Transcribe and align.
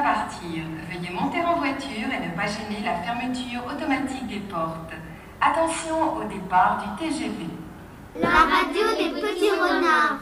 partir. 0.00 0.64
Veuillez 0.90 1.10
monter 1.10 1.42
en 1.44 1.56
voiture 1.56 2.08
et 2.10 2.28
ne 2.28 2.34
pas 2.34 2.46
gêner 2.46 2.80
la 2.84 2.94
fermeture 2.96 3.64
automatique 3.66 4.26
des 4.26 4.40
portes. 4.40 4.92
Attention 5.40 6.16
au 6.16 6.24
départ 6.24 6.82
du 6.82 7.04
TGV. 7.04 7.46
La 8.20 8.28
radio 8.28 8.82
des 8.96 9.20
petits 9.20 9.50
renards. 9.50 10.20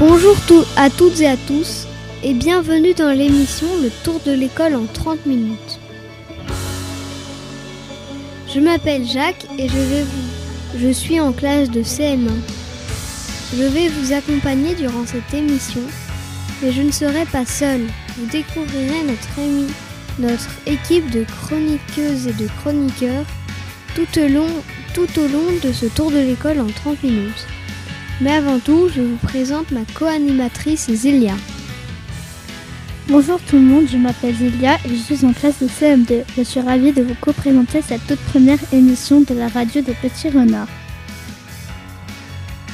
Bonjour 0.00 0.34
à 0.76 0.88
toutes 0.88 1.20
et 1.20 1.28
à 1.28 1.36
tous 1.36 1.86
et 2.22 2.32
bienvenue 2.32 2.94
dans 2.94 3.12
l'émission 3.12 3.66
Le 3.82 3.90
Tour 4.02 4.18
de 4.24 4.32
l'école 4.32 4.74
en 4.74 4.86
30 4.86 5.26
minutes. 5.26 5.78
Je 8.48 8.60
m'appelle 8.60 9.06
Jacques 9.06 9.46
et 9.58 9.68
je, 10.78 10.90
suis 10.90 11.20
en 11.20 11.32
classe 11.32 11.70
de 11.70 11.82
CM1. 11.82 12.30
Je 13.54 13.62
vais 13.64 13.88
vous 13.88 14.14
accompagner 14.14 14.74
durant 14.74 15.04
cette 15.04 15.34
émission, 15.34 15.82
mais 16.62 16.72
je 16.72 16.80
ne 16.80 16.92
serai 16.92 17.26
pas 17.26 17.44
seule. 17.44 17.86
Vous 18.16 18.24
découvrirez 18.24 19.02
notre, 19.06 19.38
émi- 19.38 19.70
notre 20.18 20.48
équipe 20.64 21.10
de 21.10 21.24
chroniqueuses 21.24 22.26
et 22.26 22.32
de 22.32 22.48
chroniqueurs 22.62 23.26
tout 23.94 24.18
au 24.18 24.28
long 25.28 25.52
de 25.62 25.72
ce 25.74 25.84
tour 25.84 26.10
de 26.10 26.20
l'école 26.20 26.60
en 26.60 26.68
30 26.68 27.02
minutes. 27.02 27.46
Mais 28.20 28.32
avant 28.32 28.58
tout, 28.58 28.88
je 28.94 29.00
vous 29.00 29.16
présente 29.16 29.70
ma 29.70 29.80
co-animatrice 29.94 30.90
Zélia. 30.90 31.32
Bonjour 33.08 33.40
tout 33.40 33.56
le 33.56 33.62
monde, 33.62 33.86
je 33.90 33.96
m'appelle 33.96 34.34
Zélia 34.34 34.74
et 34.84 34.90
je 34.90 34.94
suis 34.94 35.24
en 35.24 35.32
classe 35.32 35.62
de 35.62 35.66
CM2. 35.66 36.24
Je 36.36 36.42
suis 36.42 36.60
ravie 36.60 36.92
de 36.92 37.02
vous 37.02 37.14
co-présenter 37.18 37.80
cette 37.80 38.06
toute 38.06 38.20
première 38.20 38.58
émission 38.74 39.22
de 39.22 39.34
la 39.34 39.48
radio 39.48 39.80
des 39.80 39.94
petits 39.94 40.28
renards. 40.28 40.68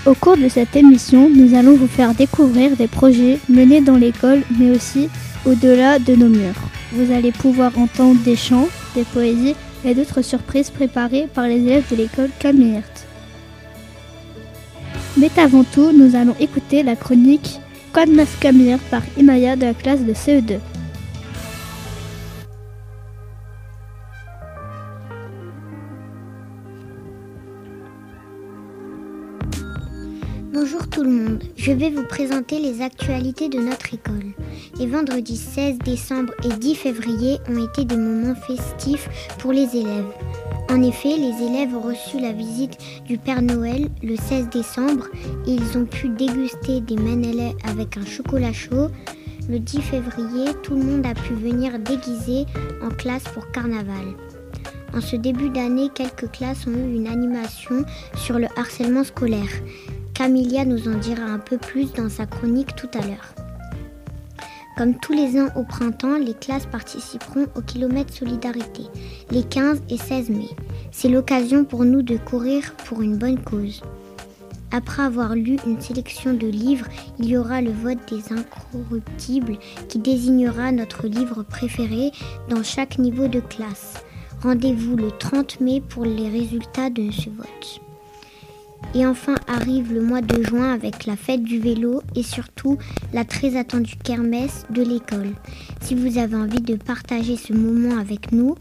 Au 0.05 0.15
cours 0.15 0.37
de 0.37 0.49
cette 0.49 0.75
émission, 0.75 1.31
nous 1.31 1.57
allons 1.57 1.77
vous 1.77 1.87
faire 1.87 2.13
découvrir 2.15 2.77
des 2.77 2.89
projets 2.89 3.39
menés 3.49 3.81
dans 3.81 3.97
l'école 3.97 4.43
mais 4.59 4.73
aussi 4.73 5.09
au-delà 5.45 6.01
de 6.01 6.17
nos 6.17 6.29
murs. 6.29 6.61
Vous 6.93 7.13
allez 7.13 7.31
pouvoir 7.31 7.79
entendre 7.79 8.21
des 8.25 8.37
chants, 8.37 8.69
des 8.97 9.05
poésies 9.05 9.55
et 9.85 9.95
d'autres 9.95 10.23
surprises 10.23 10.71
préparées 10.71 11.29
par 11.33 11.47
les 11.47 11.59
élèves 11.59 11.89
de 11.89 11.97
l'école 11.97 12.31
Camille 12.41 12.83
Mais 15.19 15.31
avant 15.39 15.65
tout, 15.65 15.93
nous 15.93 16.15
allons 16.15 16.35
écouter 16.39 16.83
la 16.83 16.95
chronique 16.95 17.61
Code 17.93 18.11
Mascamir 18.11 18.79
par 18.91 19.03
Imaya 19.17 19.57
de 19.57 19.65
la 19.65 19.75
classe 19.75 20.01
de 20.01 20.11
E 20.11 20.15
CE2. 20.15 20.59
Je 31.57 31.73
vais 31.73 31.91
vous 31.91 32.05
présenter 32.05 32.59
les 32.59 32.83
actualités 32.83 33.49
de 33.49 33.59
notre 33.59 33.95
école. 33.95 34.33
Les 34.79 34.87
vendredis 34.87 35.37
16 35.37 35.79
décembre 35.79 36.33
et 36.45 36.49
10 36.49 36.75
février 36.75 37.39
ont 37.49 37.65
été 37.65 37.85
des 37.85 37.97
moments 37.97 38.35
festifs 38.35 39.09
pour 39.39 39.53
les 39.53 39.77
élèves. 39.77 40.07
En 40.69 40.83
effet, 40.83 41.17
les 41.17 41.47
élèves 41.47 41.75
ont 41.75 41.81
reçu 41.81 42.19
la 42.19 42.33
visite 42.33 42.77
du 43.05 43.19
Père 43.19 43.43
Noël 43.43 43.89
le 44.03 44.17
16 44.17 44.49
décembre 44.49 45.07
et 45.47 45.53
ils 45.53 45.79
ont 45.79 45.85
pu 45.85 46.09
déguster 46.09 46.81
des 46.81 46.97
menelais 46.97 47.55
avec 47.69 47.97
un 47.97 48.05
chocolat 48.05 48.53
chaud. 48.53 48.89
Le 49.49 49.61
10 49.61 49.81
février, 49.83 50.55
tout 50.65 50.75
le 50.75 50.83
monde 50.83 51.07
a 51.07 51.15
pu 51.15 51.35
venir 51.35 51.79
déguisé 51.79 52.47
en 52.83 52.89
classe 52.89 53.25
pour 53.33 53.49
carnaval. 53.53 54.07
En 54.93 55.01
ce 55.01 55.15
début 55.15 55.51
d'année, 55.51 55.89
quelques 55.95 56.33
classes 56.33 56.67
ont 56.67 56.73
eu 56.73 56.97
une 56.97 57.07
animation 57.07 57.85
sur 58.17 58.39
le 58.39 58.49
harcèlement 58.57 59.05
scolaire. 59.05 59.51
Camilia 60.17 60.65
nous 60.65 60.89
en 60.89 60.97
dira 60.97 61.25
un 61.25 61.39
peu 61.39 61.59
plus 61.59 61.93
dans 61.93 62.09
sa 62.09 62.25
chronique 62.25 62.75
tout 62.75 62.89
à 62.95 63.07
l'heure. 63.07 63.35
Comme 64.79 64.99
tous 64.99 65.13
les 65.13 65.39
ans 65.39 65.49
au 65.57 65.63
printemps, 65.63 66.17
les 66.17 66.33
classes 66.33 66.65
participeront 66.65 67.45
au 67.55 67.61
kilomètre 67.61 68.15
solidarité 68.15 68.85
les 69.31 69.43
15 69.43 69.83
et 69.91 69.99
16 69.99 70.31
mai. 70.31 70.49
C'est 70.91 71.11
l'occasion 71.11 71.67
pour 71.67 71.85
nous 71.85 72.01
de 72.01 72.17
courir 72.17 72.73
pour 72.87 73.03
une 73.03 73.19
bonne 73.19 73.39
cause. 73.43 73.83
Après 74.73 75.03
avoir 75.03 75.35
lu 75.35 75.59
une 75.67 75.83
sélection 75.83 76.33
de 76.33 76.47
livres, 76.47 76.89
il 77.19 77.27
y 77.27 77.37
aura 77.37 77.61
le 77.61 77.73
vote 77.73 77.99
des 78.11 78.33
incorruptibles 78.33 79.59
qui 79.91 79.99
désignera 79.99 80.73
notre 80.73 81.09
livre 81.09 81.43
préféré 81.43 82.11
dans 82.49 82.63
chaque 82.63 82.99
niveau 82.99 83.29
de 83.29 83.41
classe. 83.41 84.03
Rendez-vous 84.43 84.97
le 84.97 85.11
30 85.11 85.61
mai 85.61 85.83
pour 85.87 86.07
les 86.07 86.31
résultats 86.31 86.89
de 86.89 87.11
ce 87.11 87.29
vote. 87.29 87.86
Et 88.95 89.07
enfin 89.07 89.35
arrive 89.47 89.93
le 89.93 90.01
mois 90.01 90.23
de 90.23 90.43
juin 90.43 90.73
avec 90.73 91.07
la 91.07 91.17
fête 91.17 91.43
du 91.43 91.59
vélo 91.59 92.03
et 92.15 92.23
surtout 92.23 92.79
la 93.13 93.25
très 93.25 93.57
attendue 93.57 93.97
kermesse 94.03 94.65
de 94.71 94.83
l'école. 94.83 95.33
Si 95.81 95.95
vous 95.95 96.19
avez 96.19 96.37
envie 96.37 96.63
de 96.63 96.77
partager 96.77 97.37
ce 97.37 97.53
moment 97.53 97.99
avec 97.99 98.33
nous, 98.33 98.55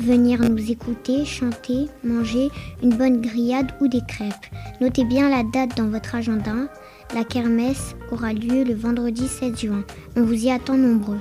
venir 0.00 0.40
nous 0.40 0.70
écouter, 0.70 1.24
chanter, 1.24 1.86
manger 2.04 2.48
une 2.82 2.96
bonne 2.96 3.20
grillade 3.20 3.72
ou 3.80 3.88
des 3.88 4.02
crêpes. 4.06 4.34
Notez 4.80 5.04
bien 5.04 5.28
la 5.28 5.42
date 5.44 5.76
dans 5.76 5.88
votre 5.88 6.14
agenda. 6.14 6.54
La 7.14 7.24
kermesse 7.24 7.94
aura 8.12 8.32
lieu 8.32 8.64
le 8.64 8.74
vendredi 8.74 9.26
16 9.26 9.58
juin. 9.58 9.84
On 10.16 10.22
vous 10.22 10.44
y 10.44 10.50
attend 10.50 10.76
nombreux. 10.76 11.20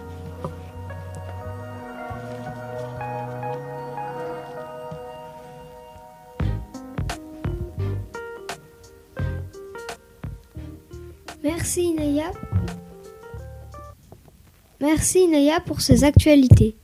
Merci 14.79 15.19
Inaya. 15.19 15.59
Pour 15.59 15.81
ces 15.81 16.03
actualités. 16.03 16.75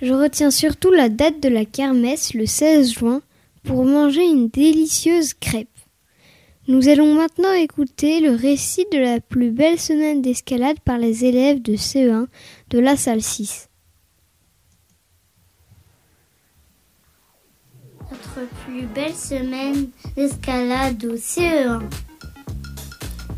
Je 0.00 0.12
retiens 0.14 0.50
surtout 0.52 0.92
la 0.92 1.08
date 1.08 1.40
de 1.40 1.48
la 1.48 1.64
kermesse 1.64 2.34
le 2.34 2.46
16 2.46 2.92
juin 2.92 3.22
pour 3.64 3.84
manger 3.84 4.24
une 4.24 4.48
délicieuse 4.48 5.34
crêpe. 5.34 5.68
Nous 6.68 6.88
allons 6.88 7.14
maintenant 7.14 7.52
écouter 7.54 8.20
le 8.20 8.30
récit 8.30 8.86
de 8.92 8.98
la 8.98 9.20
plus 9.20 9.50
belle 9.50 9.80
semaine 9.80 10.22
d'escalade 10.22 10.78
par 10.80 10.98
les 10.98 11.24
élèves 11.24 11.60
de 11.60 11.74
CE1 11.74 12.26
de 12.70 12.78
la 12.78 12.96
salle 12.96 13.22
6. 13.22 13.68
Notre 18.10 18.48
plus 18.64 18.86
belle 18.86 19.14
semaine 19.14 19.88
d'escalade 20.16 21.04
au 21.04 21.16
CE1. 21.16 21.80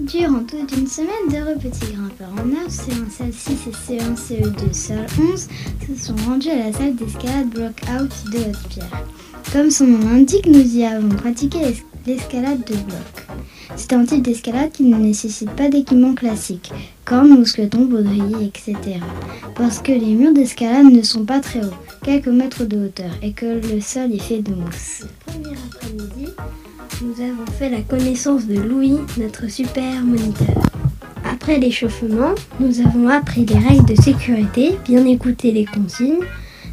Durant 0.07 0.43
toute 0.45 0.77
une 0.77 0.87
semaine, 0.87 1.29
d'heureux 1.31 1.57
petits 1.61 1.93
grimpeurs 1.93 2.29
en 2.33 2.69
C1, 2.69 3.11
salle 3.11 3.33
6 3.33 3.53
et 3.69 3.99
C1, 3.99 4.17
CE2, 4.17 4.73
salle 4.73 5.07
11, 5.33 5.49
se 5.87 6.05
sont 6.07 6.17
rendus 6.27 6.51
à 6.51 6.57
la 6.57 6.73
salle 6.73 6.97
d'escalade 6.97 7.49
Block-Out 7.51 8.11
de 8.33 8.39
Haute-Pierre. 8.39 9.05
Comme 9.53 9.71
son 9.71 9.87
nom 9.87 9.99
l'indique, 10.09 10.47
nous 10.47 10.77
y 10.77 10.85
avons 10.85 11.09
pratiqué 11.11 11.59
l'es- 11.61 11.85
l'escalade 12.07 12.65
de 12.67 12.75
bloc. 12.75 13.27
C'est 13.77 13.93
un 13.93 14.05
type 14.05 14.23
d'escalade 14.23 14.73
qui 14.73 14.83
ne 14.85 14.97
nécessite 14.97 15.51
pas 15.51 15.69
d'équipement 15.69 16.15
classique, 16.15 16.73
comme 17.05 17.29
mousqueton, 17.39 17.85
baudrier, 17.85 18.47
etc. 18.47 18.75
Parce 19.55 19.79
que 19.79 19.93
les 19.93 20.15
murs 20.15 20.33
d'escalade 20.35 20.87
ne 20.93 21.03
sont 21.03 21.25
pas 21.25 21.41
très 21.41 21.61
hauts, 21.65 21.75
quelques 22.03 22.27
mètres 22.29 22.65
de 22.65 22.87
hauteur, 22.87 23.11
et 23.23 23.33
que 23.33 23.47
le 23.73 23.81
sol 23.81 24.13
est 24.13 24.19
fait 24.23 24.43
de 24.43 24.53
mousse. 24.55 25.03
Le 25.03 25.33
premier 25.33 25.57
après-midi, 25.71 26.33
nous 27.00 27.21
avons 27.21 27.47
fait 27.59 27.71
la 27.71 27.81
connaissance 27.81 28.47
de 28.47 28.59
Louis, 28.59 28.99
notre 29.17 29.49
super 29.49 30.03
moniteur. 30.03 30.62
Après 31.25 31.59
l'échauffement, 31.59 32.35
nous 32.61 32.81
avons 32.81 33.09
appris 33.09 33.47
les 33.47 33.59
règles 33.59 33.87
de 33.87 34.00
sécurité, 34.00 34.77
bien 34.85 35.05
écouter 35.06 35.53
les 35.53 35.65
consignes, 35.65 36.25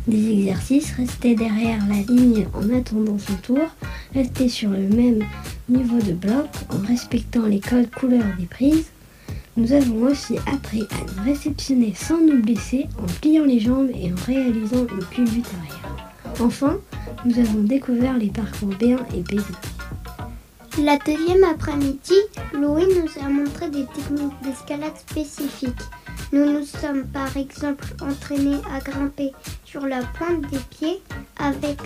des 0.08 0.32
exercices, 0.32 0.92
rester 0.94 1.36
derrière 1.36 1.80
la 1.88 2.02
ligne 2.02 2.48
en 2.54 2.76
attendant 2.76 3.18
son 3.18 3.36
tour, 3.36 3.68
rester 4.14 4.50
sur 4.50 4.70
le 4.70 4.90
même 4.90 5.24
niveau 5.70 6.00
de 6.00 6.14
bloc 6.14 6.48
en 6.70 6.86
respectant 6.88 7.46
les 7.46 7.60
codes 7.60 7.90
couleurs 7.92 8.36
des 8.38 8.46
prises. 8.46 8.88
Nous 9.58 9.72
avons 9.74 10.04
aussi 10.04 10.38
appris 10.52 10.84
à 10.92 11.00
nous 11.02 11.24
réceptionner 11.24 11.94
sans 11.96 12.20
nous 12.20 12.42
blesser 12.42 12.88
en 13.02 13.06
pliant 13.22 13.46
les 13.46 13.60
jambes 13.60 13.90
et 13.94 14.12
en 14.12 14.26
réalisant 14.26 14.86
une 14.92 15.06
culbute 15.06 15.48
arrière. 15.60 16.14
Enfin, 16.40 16.78
nous 17.26 17.38
avons 17.38 17.62
découvert 17.64 18.18
les 18.18 18.30
parcours 18.30 18.70
B1 18.70 19.00
et 19.16 19.22
B2. 19.22 19.44
La 20.84 20.98
deuxième 20.98 21.44
après-midi, 21.44 22.16
Louis 22.54 22.86
nous 22.86 23.22
a 23.22 23.28
montré 23.28 23.70
des 23.70 23.86
techniques 23.88 24.42
d'escalade 24.42 24.96
spécifiques. 24.96 25.82
Nous 26.32 26.46
nous 26.46 26.64
sommes 26.64 27.06
par 27.08 27.36
exemple 27.36 27.86
entraînés 28.02 28.62
à 28.74 28.80
grimper 28.80 29.34
sur 29.66 29.86
la 29.86 30.00
pointe 30.18 30.50
des 30.50 30.60
pieds 30.70 31.02
avec, 31.38 31.80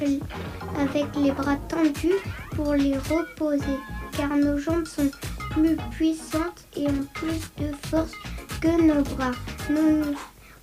les 1.16 1.32
bras 1.32 1.58
tendus 1.68 2.20
pour 2.56 2.76
les 2.76 2.96
reposer, 2.98 3.80
car 4.16 4.30
nos 4.36 4.60
jambes 4.60 4.86
sont 4.86 5.10
plus 5.52 5.76
puissantes 5.92 6.68
et 6.76 6.88
ont 6.88 7.08
plus 7.16 7.42
de 7.58 7.74
force 7.88 8.14
que 8.62 8.80
nos 8.80 9.02
bras. 9.16 9.32
Nous 9.72 10.06
nous 10.06 10.16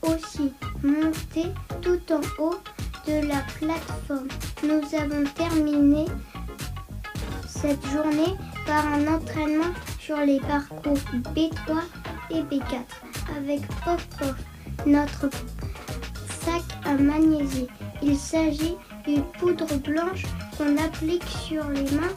aussi 0.03 0.53
monté 0.85 1.47
tout 1.83 2.01
en 2.13 2.21
haut 2.43 2.61
de 3.09 3.27
la 3.27 3.43
plateforme. 3.59 4.29
Nous 4.63 4.97
avons 4.97 5.25
terminé 5.35 6.07
cette 7.61 7.87
journée 7.89 8.35
par 8.67 8.87
un 8.87 9.07
entraînement 9.15 9.73
sur 9.99 10.17
les 10.19 10.41
parcours 10.41 10.99
B3 11.35 11.81
et 12.31 12.43
B4 12.43 12.85
avec 13.37 13.61
Pof 13.85 14.07
Pof, 14.19 14.35
notre 14.87 15.29
sac 16.43 16.63
à 16.85 16.95
magnésie. 16.95 17.67
Il 18.03 18.17
s'agit 18.17 18.77
d'une 19.07 19.23
poudre 19.39 19.75
blanche 19.77 20.25
qu'on 20.57 20.77
applique 20.79 21.25
sur 21.25 21.69
les 21.69 21.83
mains 21.83 22.15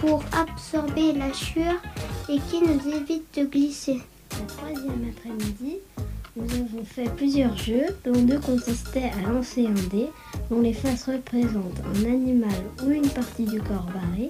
pour 0.00 0.22
absorber 0.32 1.12
la 1.12 1.32
sueur 1.32 1.74
et 2.28 2.38
qui 2.38 2.60
nous 2.62 2.80
évite 2.94 3.38
de 3.38 3.44
glisser. 3.44 4.00
Le 4.40 4.46
troisième 4.46 5.12
après-midi, 5.14 5.76
nous 6.36 6.50
avons 6.54 6.84
fait 6.84 7.10
plusieurs 7.16 7.56
jeux 7.56 7.86
dont 8.04 8.20
deux 8.22 8.38
consistaient 8.38 9.10
à 9.18 9.30
lancer 9.30 9.66
un 9.66 9.88
dé 9.90 10.06
dont 10.50 10.60
les 10.60 10.74
faces 10.74 11.04
représentent 11.06 11.82
un 11.96 12.04
animal 12.04 12.62
ou 12.82 12.90
une 12.90 13.08
partie 13.08 13.44
du 13.44 13.60
corps 13.60 13.88
barré. 13.92 14.28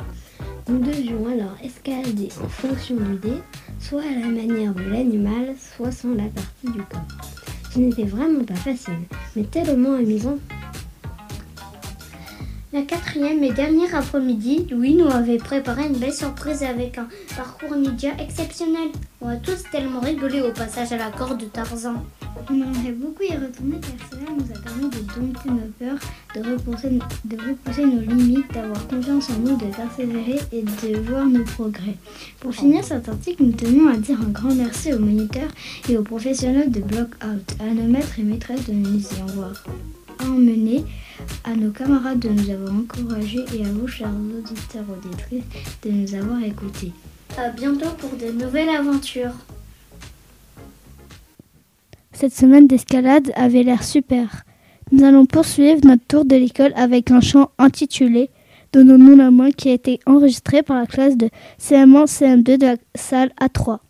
Nous 0.69 0.79
devions 0.79 1.27
alors 1.27 1.57
escalader 1.63 2.29
en 2.43 2.49
fonction 2.49 2.97
du 2.97 3.17
dé, 3.19 3.33
soit 3.81 4.03
à 4.03 4.21
la 4.21 4.27
manière 4.27 4.75
de 4.75 4.83
l'animal, 4.83 5.55
soit 5.59 5.93
sans 5.93 6.15
la 6.15 6.25
partie 6.25 6.67
du 6.73 6.83
corps. 6.83 7.07
Ce 7.73 7.79
n'était 7.79 8.05
vraiment 8.05 8.45
pas 8.45 8.55
facile, 8.55 8.99
mais 9.37 9.45
tellement 9.45 9.95
amusant. 9.95 10.39
La 12.73 12.83
quatrième 12.83 13.43
et 13.45 13.53
dernière 13.53 13.95
après-midi, 13.95 14.67
Louis 14.71 14.95
nous 14.95 15.09
avait 15.09 15.39
préparé 15.39 15.87
une 15.87 15.99
belle 15.99 16.13
surprise 16.13 16.63
avec 16.63 16.99
un 16.99 17.09
parcours 17.37 17.77
ninja 17.77 18.11
exceptionnel. 18.19 18.89
On 19.21 19.29
a 19.29 19.37
tous 19.37 19.63
tellement 19.71 20.01
rigolé 20.01 20.43
au 20.43 20.53
passage 20.53 20.93
à 20.93 20.97
la 20.97 21.11
corde 21.11 21.41
de 21.41 21.47
Tarzan. 21.47 22.05
On 22.49 22.55
aimerait 22.55 22.93
beaucoup 22.93 23.23
y 23.23 23.37
retourner 23.37 23.81
car 23.81 24.09
cela 24.11 24.31
nous 24.37 24.55
a 24.55 24.59
permis 24.59 24.89
de 24.91 24.99
dompter 24.99 25.51
nos 25.51 25.71
peurs, 25.79 25.99
de 26.35 26.41
repousser, 26.51 27.85
nos 27.85 28.01
limites, 28.01 28.53
d'avoir 28.53 28.87
confiance 28.87 29.31
en 29.31 29.39
nous, 29.41 29.57
de 29.57 29.67
persévérer 29.67 30.39
et 30.53 30.63
de 30.63 31.01
voir 31.01 31.27
nos 31.27 31.45
progrès. 31.45 31.97
Pour 32.41 32.55
finir 32.55 32.85
cet 32.85 33.09
article, 33.09 33.45
nous 33.45 33.53
tenons 33.53 33.89
à 33.89 33.97
dire 33.97 34.21
un 34.21 34.31
grand 34.31 34.55
merci 34.55 34.93
aux 34.93 34.99
moniteurs 34.99 35.51
et 35.89 35.97
aux 35.97 36.03
professionnels 36.03 36.71
de 36.71 36.81
Block 36.81 37.11
Out, 37.25 37.57
à 37.61 37.73
nos 37.73 37.89
maîtres 37.89 38.19
et 38.19 38.23
maîtresses 38.23 38.67
de 38.69 38.73
nous 38.75 39.01
y 39.01 39.21
avoir 39.21 39.65
emmenés, 40.23 40.85
à 41.45 41.55
nos 41.55 41.71
camarades 41.71 42.19
de 42.19 42.29
nous 42.29 42.51
avoir 42.51 42.75
encouragés 42.75 43.45
et 43.55 43.65
à 43.65 43.69
vous, 43.69 43.87
chers 43.87 44.09
auditeurs 44.09 44.85
auditrices, 44.91 45.45
de 45.83 45.91
nous 45.91 46.15
avoir 46.15 46.43
écoutés. 46.43 46.93
À 47.37 47.51
bientôt 47.51 47.91
pour 47.99 48.11
de 48.17 48.33
nouvelles 48.33 48.69
aventures. 48.69 49.35
Cette 52.19 52.33
semaine 52.33 52.67
d'escalade 52.67 53.31
avait 53.35 53.63
l'air 53.63 53.85
super. 53.85 54.45
Nous 54.91 55.05
allons 55.05 55.27
poursuivre 55.27 55.83
notre 55.85 56.07
tour 56.07 56.25
de 56.25 56.35
l'école 56.35 56.73
avec 56.75 57.11
un 57.11 57.21
chant 57.21 57.51
intitulé 57.59 58.31
Donnons-nous 58.73 59.17
la 59.17 59.31
main 59.31 59.51
qui 59.51 59.69
a 59.69 59.75
été 59.75 60.01
enregistré 60.07 60.63
par 60.63 60.79
la 60.79 60.87
classe 60.87 61.19
de 61.19 61.29
CM1 61.61 62.07
CM2 62.07 62.57
de 62.57 62.67
la 62.69 62.77
salle 62.95 63.33
A3. 63.39 63.81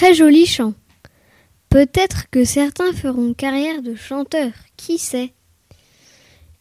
Très 0.00 0.14
joli 0.14 0.46
chant. 0.46 0.72
Peut-être 1.68 2.30
que 2.30 2.42
certains 2.46 2.94
feront 2.94 3.34
carrière 3.34 3.82
de 3.82 3.94
chanteur, 3.94 4.50
qui 4.78 4.96
sait? 4.96 5.34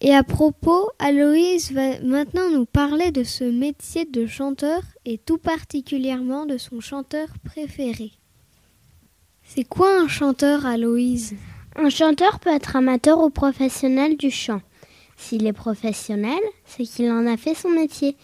Et 0.01 0.13
à 0.13 0.23
propos, 0.23 0.89
Aloïse 0.99 1.71
va 1.71 2.01
maintenant 2.01 2.49
nous 2.51 2.65
parler 2.65 3.11
de 3.11 3.23
ce 3.23 3.45
métier 3.45 4.03
de 4.03 4.27
chanteur 4.27 4.81
et 5.05 5.17
tout 5.17 5.37
particulièrement 5.37 6.45
de 6.45 6.57
son 6.57 6.81
chanteur 6.81 7.29
préféré. 7.45 8.11
C'est 9.45 9.63
quoi 9.63 10.01
un 10.01 10.09
chanteur, 10.09 10.65
Aloïse? 10.65 11.35
Un 11.77 11.89
chanteur 11.89 12.41
peut 12.41 12.53
être 12.53 12.75
amateur 12.75 13.23
ou 13.23 13.29
professionnel 13.29 14.17
du 14.17 14.31
chant. 14.31 14.61
S'il 15.15 15.47
est 15.47 15.53
professionnel, 15.53 16.41
c'est 16.65 16.83
qu'il 16.83 17.09
en 17.09 17.25
a 17.25 17.37
fait 17.37 17.55
son 17.55 17.69
métier. 17.69 18.17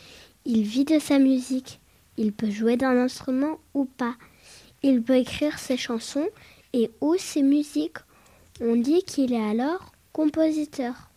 Il 0.44 0.64
vit 0.64 0.84
de 0.84 1.00
sa 1.00 1.20
musique. 1.20 1.80
Il 2.18 2.34
peut 2.34 2.52
jouer 2.52 2.76
d'un 2.76 2.98
instrument 2.98 3.60
ou 3.74 3.86
pas. 3.86 4.16
Il 4.88 5.02
peut 5.02 5.18
écrire 5.18 5.58
ses 5.58 5.78
chansons 5.78 6.30
et 6.72 6.92
ou 7.02 7.16
ses 7.18 7.42
musiques. 7.42 7.98
On 8.62 8.76
dit 8.76 9.02
qu'il 9.02 9.34
est 9.34 9.50
alors 9.50 9.94
compositeur. 10.14 11.10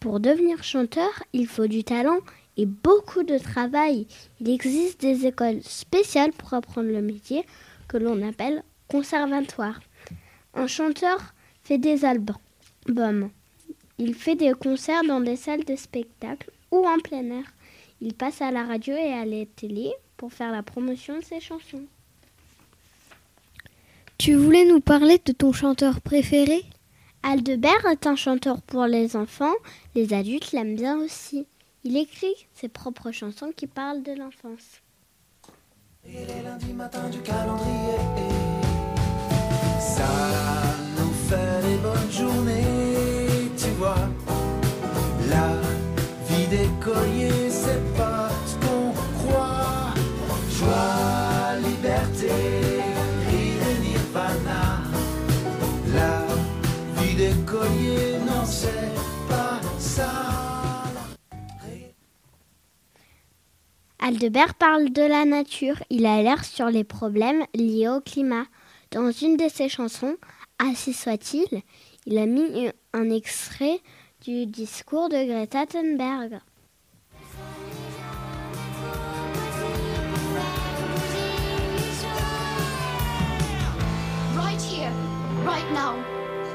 Pour 0.00 0.18
devenir 0.18 0.64
chanteur, 0.64 1.22
il 1.32 1.46
faut 1.46 1.68
du 1.68 1.84
talent 1.84 2.18
et 2.56 2.66
beaucoup 2.66 3.22
de 3.22 3.38
travail. 3.38 4.08
Il 4.40 4.50
existe 4.50 5.00
des 5.00 5.24
écoles 5.24 5.62
spéciales 5.62 6.32
pour 6.32 6.52
apprendre 6.52 6.88
le 6.88 7.00
métier 7.00 7.46
que 7.86 7.96
l'on 7.96 8.26
appelle 8.26 8.64
conservatoire. 8.88 9.78
Un 10.54 10.66
chanteur 10.66 11.20
fait 11.62 11.78
des 11.78 12.04
albums. 12.04 13.30
Il 13.98 14.16
fait 14.16 14.34
des 14.34 14.52
concerts 14.52 15.04
dans 15.06 15.20
des 15.20 15.36
salles 15.36 15.64
de 15.64 15.76
spectacle 15.76 16.50
ou 16.72 16.84
en 16.84 16.98
plein 16.98 17.30
air. 17.30 17.44
Il 18.00 18.14
passe 18.14 18.42
à 18.42 18.50
la 18.50 18.64
radio 18.64 18.96
et 18.96 19.12
à 19.12 19.24
la 19.24 19.46
télé 19.46 19.92
pour 20.16 20.32
faire 20.32 20.50
la 20.50 20.64
promotion 20.64 21.18
de 21.20 21.24
ses 21.24 21.38
chansons. 21.38 21.86
Tu 24.24 24.34
voulais 24.34 24.64
nous 24.64 24.78
parler 24.78 25.20
de 25.24 25.32
ton 25.32 25.52
chanteur 25.52 26.00
préféré? 26.00 26.62
Aldebert 27.24 27.84
est 27.90 28.06
un 28.06 28.14
chanteur 28.14 28.62
pour 28.62 28.86
les 28.86 29.16
enfants, 29.16 29.56
les 29.96 30.14
adultes 30.14 30.52
l'aiment 30.52 30.76
bien 30.76 30.96
aussi. 30.98 31.44
Il 31.82 31.96
écrit 31.96 32.36
ses 32.54 32.68
propres 32.68 33.10
chansons 33.10 33.50
qui 33.56 33.66
parlent 33.66 34.04
de 34.04 34.12
l'enfance. 34.12 34.80
Il 36.06 36.14
est 36.14 36.42
lundi 36.44 36.72
matin 36.72 37.08
du 37.10 37.18
calendrier. 37.18 37.98
Ça 39.80 40.06
nous 40.98 41.12
fait 41.28 41.66
des 41.66 41.78
bonnes 41.78 42.12
journées, 42.12 43.50
tu 43.58 43.70
vois. 43.70 44.08
La 45.30 45.48
vie 46.28 46.46
Aldebert 64.04 64.54
parle 64.54 64.90
de 64.90 65.02
la 65.02 65.24
nature. 65.24 65.82
Il 65.88 66.06
alerte 66.06 66.44
sur 66.44 66.66
les 66.66 66.84
problèmes 66.84 67.44
liés 67.54 67.88
au 67.88 68.00
climat. 68.00 68.46
Dans 68.90 69.10
une 69.10 69.36
de 69.36 69.48
ses 69.48 69.68
chansons, 69.68 70.16
Ainsi 70.64 70.92
soit-il, 70.92 71.62
il 72.06 72.18
a 72.18 72.26
mis 72.26 72.70
un 72.92 73.10
extrait 73.10 73.80
du 74.24 74.46
discours 74.46 75.08
de 75.08 75.24
Greta 75.24 75.66
Thunberg. 75.66 76.38
Right 84.36 84.62
here, 84.62 84.92
right 85.44 85.68
now, 85.72 85.96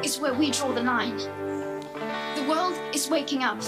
is 0.03 0.21
where 0.21 0.33
we 0.33 0.51
draw 0.51 0.71
the 0.73 0.81
line. 0.81 1.17
The 2.35 2.47
world 2.47 2.75
is 2.93 3.09
waking 3.09 3.43
up, 3.43 3.61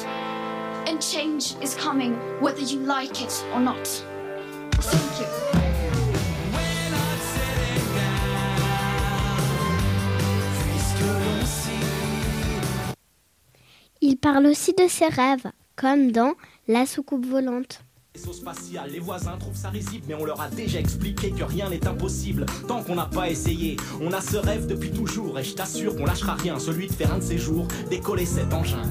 and 0.88 1.02
change 1.02 1.56
is 1.62 1.76
coming 1.76 2.14
whether 2.42 2.62
you 2.62 2.80
like 2.80 3.22
it 3.22 3.46
or 3.54 3.60
not. 3.60 3.88
Thank 4.82 5.20
you. 5.20 5.50
Il 14.02 14.16
parle 14.18 14.48
aussi 14.48 14.74
de 14.74 14.88
ses 14.88 15.08
rêves, 15.08 15.52
comme 15.76 16.12
dans 16.12 16.34
La 16.68 16.86
soucoupe 16.86 17.26
volante. 17.26 17.82
Vaisseau 18.16 18.34
spatial, 18.34 18.90
les 18.92 19.00
voisins 19.00 19.38
trouvent 19.38 19.56
ça 19.56 19.70
risible, 19.70 20.06
mais 20.08 20.14
on 20.14 20.26
leur 20.26 20.40
a 20.40 20.50
déjà 20.50 20.80
expliqué 20.80 21.32
que 21.32 21.44
rien 21.44 21.70
n'est 21.70 21.86
impossible 21.88 22.46
tant 22.68 22.82
qu'on 22.82 22.96
n'a 22.96 23.06
pas 23.06 23.30
essayé. 23.30 23.78
On 24.02 24.12
a 24.14 24.22
ce 24.22 24.38
rêve 24.38 24.68
depuis 24.68 24.92
toujours 24.92 25.38
et 25.38 25.44
je 25.44 25.54
t'assure 25.54 25.96
qu'on 25.96 26.06
lâchera 26.06 26.36
rien, 26.36 26.60
celui 26.60 26.88
de 26.88 26.94
faire 26.94 27.14
un 27.14 27.20
de 27.20 27.24
ces 27.24 27.38
jours 27.38 27.68
décoller 27.90 28.26
cet 28.26 28.54
engin. 28.54 28.82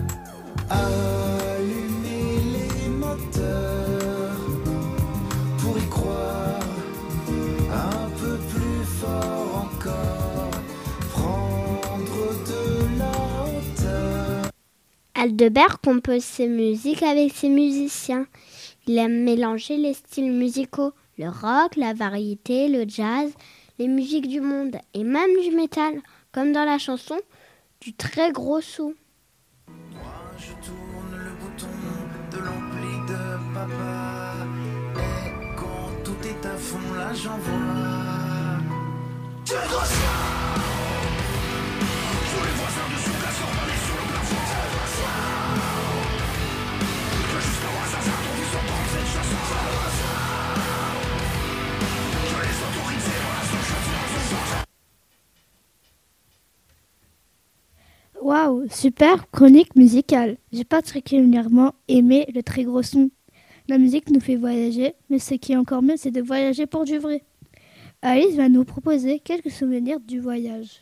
Aldebert 15.20 15.80
compose 15.80 16.22
ses 16.22 16.46
musiques 16.46 17.02
avec 17.02 17.32
ses 17.32 17.48
musiciens. 17.48 18.26
Il 18.86 18.96
aime 18.98 19.24
mélanger 19.24 19.76
les 19.76 19.94
styles 19.94 20.32
musicaux, 20.32 20.92
le 21.18 21.28
rock, 21.28 21.76
la 21.76 21.92
variété, 21.92 22.68
le 22.68 22.84
jazz, 22.88 23.32
les 23.78 23.88
musiques 23.88 24.28
du 24.28 24.40
monde 24.40 24.76
et 24.94 25.02
même 25.02 25.30
du 25.42 25.54
métal, 25.56 26.00
comme 26.32 26.52
dans 26.52 26.64
la 26.64 26.78
chanson 26.78 27.18
du 27.80 27.94
très 27.94 28.30
gros 28.30 28.60
sou. 28.60 28.94
Papa. 33.58 34.46
Et 34.96 35.30
quand 35.56 35.90
tout 36.04 36.20
est 36.24 36.46
à 36.46 36.56
fond, 36.56 36.86
là 36.96 37.12
j'envoie. 37.12 38.60
Tu 39.44 39.52
es 39.54 39.66
gros 39.70 39.84
Tous 42.30 42.42
les 42.46 42.54
voisins 42.60 42.88
de 42.92 42.98
son 43.04 43.14
classe 43.20 43.40
normalisent 43.44 43.86
sur 43.86 43.96
le 44.00 44.06
plafond. 44.12 44.44
Tu 47.28 47.36
es 47.36 47.42
chien 47.44 47.62
Que 47.62 47.68
moi 47.74 47.86
ça 47.92 48.00
s'attend, 48.06 48.34
ils 48.42 48.50
sont 48.52 48.64
dans 48.70 48.84
cette 48.92 49.10
chanson. 49.14 49.40
Je 52.30 52.36
les 52.44 52.58
autorise, 52.64 53.06
voilà 53.24 53.42
que 53.50 53.60
fais 53.86 53.96
dans 53.98 54.10
ce 54.14 54.20
sens. 54.30 54.50
Waouh, 58.20 58.56
super 58.70 59.30
chronique 59.30 59.74
musicale. 59.74 60.36
J'ai 60.52 60.64
particulièrement 60.64 61.74
aimé 61.88 62.26
le 62.34 62.42
très 62.42 62.64
gros 62.64 62.82
son. 62.82 63.10
La 63.70 63.76
musique 63.76 64.08
nous 64.08 64.20
fait 64.20 64.36
voyager, 64.36 64.94
mais 65.10 65.18
ce 65.18 65.34
qui 65.34 65.52
est 65.52 65.56
encore 65.56 65.82
mieux, 65.82 65.98
c'est 65.98 66.10
de 66.10 66.22
voyager 66.22 66.64
pour 66.64 66.86
du 66.86 66.96
vrai. 66.96 67.22
Alice 68.00 68.34
va 68.34 68.48
nous 68.48 68.64
proposer 68.64 69.20
quelques 69.20 69.50
souvenirs 69.50 70.00
du 70.00 70.20
voyage. 70.20 70.80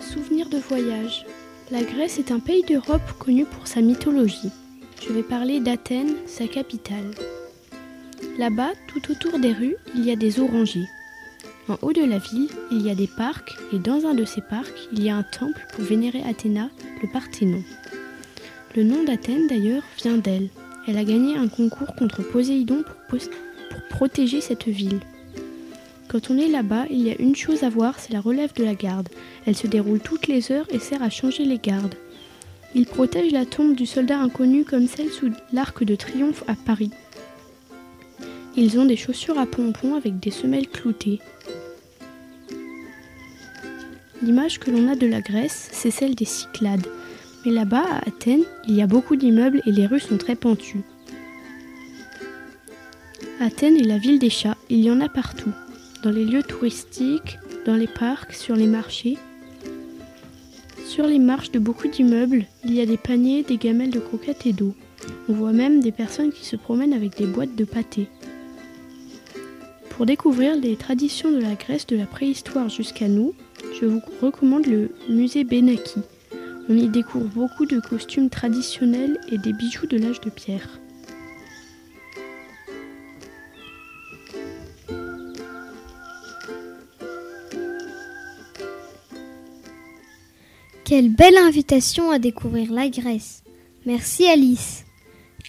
Souvenir 0.00 0.48
de 0.48 0.58
voyage. 0.58 1.26
La 1.72 1.82
Grèce 1.82 2.20
est 2.20 2.30
un 2.30 2.38
pays 2.38 2.62
d'Europe 2.62 3.02
connu 3.18 3.44
pour 3.46 3.66
sa 3.66 3.80
mythologie. 3.80 4.52
Je 5.02 5.12
vais 5.12 5.24
parler 5.24 5.58
d'Athènes, 5.58 6.14
sa 6.26 6.46
capitale. 6.46 7.10
Là-bas, 8.38 8.70
tout 8.86 9.10
autour 9.10 9.40
des 9.40 9.52
rues, 9.52 9.76
il 9.96 10.04
y 10.04 10.12
a 10.12 10.16
des 10.16 10.38
orangers. 10.38 10.86
En 11.70 11.78
haut 11.82 11.92
de 11.92 12.02
la 12.02 12.18
ville, 12.18 12.48
il 12.72 12.84
y 12.84 12.90
a 12.90 12.96
des 12.96 13.06
parcs 13.06 13.56
et 13.72 13.78
dans 13.78 14.04
un 14.04 14.14
de 14.14 14.24
ces 14.24 14.40
parcs, 14.40 14.88
il 14.92 15.04
y 15.04 15.08
a 15.08 15.14
un 15.14 15.22
temple 15.22 15.64
pour 15.72 15.84
vénérer 15.84 16.20
Athéna, 16.24 16.68
le 17.00 17.08
Parthénon. 17.12 17.62
Le 18.74 18.82
nom 18.82 19.04
d'Athènes 19.04 19.46
d'ailleurs 19.46 19.84
vient 20.02 20.16
d'elle. 20.16 20.48
Elle 20.88 20.98
a 20.98 21.04
gagné 21.04 21.36
un 21.36 21.46
concours 21.46 21.94
contre 21.94 22.24
Poséidon 22.24 22.82
pour, 23.08 23.20
protéger 23.88 24.40
cette 24.40 24.66
ville. 24.66 24.98
Quand 26.08 26.30
on 26.30 26.38
est 26.38 26.48
là-bas, 26.48 26.86
il 26.90 27.06
y 27.06 27.10
a 27.12 27.20
une 27.20 27.36
chose 27.36 27.62
à 27.62 27.68
voir, 27.68 28.00
c'est 28.00 28.12
la 28.12 28.20
relève 28.20 28.52
de 28.54 28.64
la 28.64 28.74
garde. 28.74 29.08
Elle 29.46 29.56
se 29.56 29.68
déroule 29.68 30.00
toutes 30.00 30.26
les 30.26 30.50
heures 30.50 30.66
et 30.70 30.80
sert 30.80 31.04
à 31.04 31.10
changer 31.10 31.44
les 31.44 31.58
gardes. 31.58 31.94
Il 32.74 32.86
protège 32.86 33.30
la 33.30 33.46
tombe 33.46 33.76
du 33.76 33.86
soldat 33.86 34.18
inconnu 34.18 34.64
comme 34.64 34.88
celle 34.88 35.10
sous 35.10 35.30
l'arc 35.52 35.84
de 35.84 35.94
triomphe 35.94 36.42
à 36.48 36.54
Paris. 36.54 36.90
Ils 38.56 38.80
ont 38.80 38.84
des 38.84 38.96
chaussures 38.96 39.38
à 39.38 39.46
pompons 39.46 39.94
avec 39.94 40.18
des 40.18 40.32
semelles 40.32 40.68
cloutées. 40.68 41.20
L'image 44.22 44.58
que 44.58 44.70
l'on 44.70 44.88
a 44.88 44.96
de 44.96 45.06
la 45.06 45.22
Grèce, 45.22 45.70
c'est 45.72 45.90
celle 45.90 46.14
des 46.14 46.26
Cyclades. 46.26 46.86
Mais 47.44 47.52
là-bas, 47.52 47.86
à 47.88 48.08
Athènes, 48.08 48.44
il 48.68 48.74
y 48.74 48.82
a 48.82 48.86
beaucoup 48.86 49.16
d'immeubles 49.16 49.62
et 49.66 49.72
les 49.72 49.86
rues 49.86 50.00
sont 50.00 50.18
très 50.18 50.34
pentues. 50.34 50.82
Athènes 53.40 53.78
est 53.78 53.84
la 53.84 53.96
ville 53.96 54.18
des 54.18 54.28
chats, 54.28 54.58
il 54.68 54.80
y 54.80 54.90
en 54.90 55.00
a 55.00 55.08
partout. 55.08 55.52
Dans 56.02 56.10
les 56.10 56.26
lieux 56.26 56.42
touristiques, 56.42 57.38
dans 57.64 57.76
les 57.76 57.86
parcs, 57.86 58.34
sur 58.34 58.56
les 58.56 58.66
marchés. 58.66 59.16
Sur 60.86 61.06
les 61.06 61.18
marches 61.18 61.50
de 61.50 61.58
beaucoup 61.58 61.88
d'immeubles, 61.88 62.44
il 62.64 62.74
y 62.74 62.82
a 62.82 62.86
des 62.86 62.98
paniers, 62.98 63.42
des 63.42 63.56
gamelles 63.56 63.90
de 63.90 64.00
croquettes 64.00 64.44
et 64.44 64.52
d'eau. 64.52 64.74
On 65.30 65.32
voit 65.32 65.52
même 65.52 65.80
des 65.80 65.92
personnes 65.92 66.32
qui 66.32 66.44
se 66.44 66.56
promènent 66.56 66.92
avec 66.92 67.16
des 67.16 67.26
boîtes 67.26 67.56
de 67.56 67.64
pâté. 67.64 68.08
Pour 69.88 70.04
découvrir 70.04 70.56
les 70.56 70.76
traditions 70.76 71.30
de 71.30 71.40
la 71.40 71.54
Grèce 71.54 71.86
de 71.86 71.96
la 71.96 72.06
préhistoire 72.06 72.68
jusqu'à 72.68 73.08
nous, 73.08 73.34
je 73.78 73.86
vous 73.86 74.00
recommande 74.20 74.66
le 74.66 74.90
musée 75.08 75.44
Benaki. 75.44 76.00
On 76.68 76.76
y 76.76 76.88
découvre 76.88 77.26
beaucoup 77.26 77.66
de 77.66 77.80
costumes 77.80 78.30
traditionnels 78.30 79.18
et 79.30 79.38
des 79.38 79.52
bijoux 79.52 79.86
de 79.86 79.96
l'âge 79.96 80.20
de 80.20 80.30
pierre. 80.30 80.80
Quelle 90.84 91.14
belle 91.14 91.36
invitation 91.36 92.10
à 92.10 92.18
découvrir 92.18 92.72
la 92.72 92.88
Grèce. 92.88 93.44
Merci 93.86 94.26
Alice. 94.26 94.84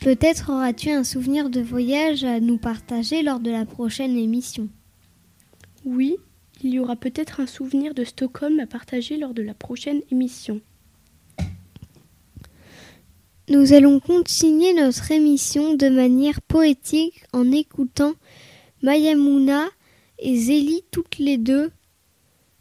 Peut-être 0.02 0.52
auras-tu 0.52 0.92
un 0.92 1.04
souvenir 1.04 1.50
de 1.50 1.62
voyage 1.62 2.24
à 2.24 2.40
nous 2.40 2.58
partager 2.58 3.24
lors 3.24 3.40
de 3.40 3.52
la 3.52 3.66
prochaine 3.66 4.18
émission. 4.18 4.70
Oui, 5.84 6.18
il 6.64 6.74
y 6.74 6.80
aura 6.80 6.96
peut-être 6.96 7.40
un 7.40 7.48
souvenir 7.48 7.94
de 7.94 8.04
Stockholm 8.04 8.60
à 8.60 8.68
partager 8.68 9.18
lors 9.18 9.34
de 9.34 9.42
la 9.42 9.54
prochaine 9.54 10.02
émission. 10.12 10.62
Nous 13.50 13.74
allons 13.74 14.00
continuer 14.00 14.74
notre 14.74 15.12
émission 15.12 15.74
de 15.74 15.90
manière 15.90 16.42
poétique 16.42 17.24
en 17.34 17.52
écoutant 17.52 18.14
Mayamouna 18.82 19.66
et 20.20 20.38
Zélie 20.38 20.84
toutes 20.92 21.18
les 21.18 21.38
deux 21.38 21.72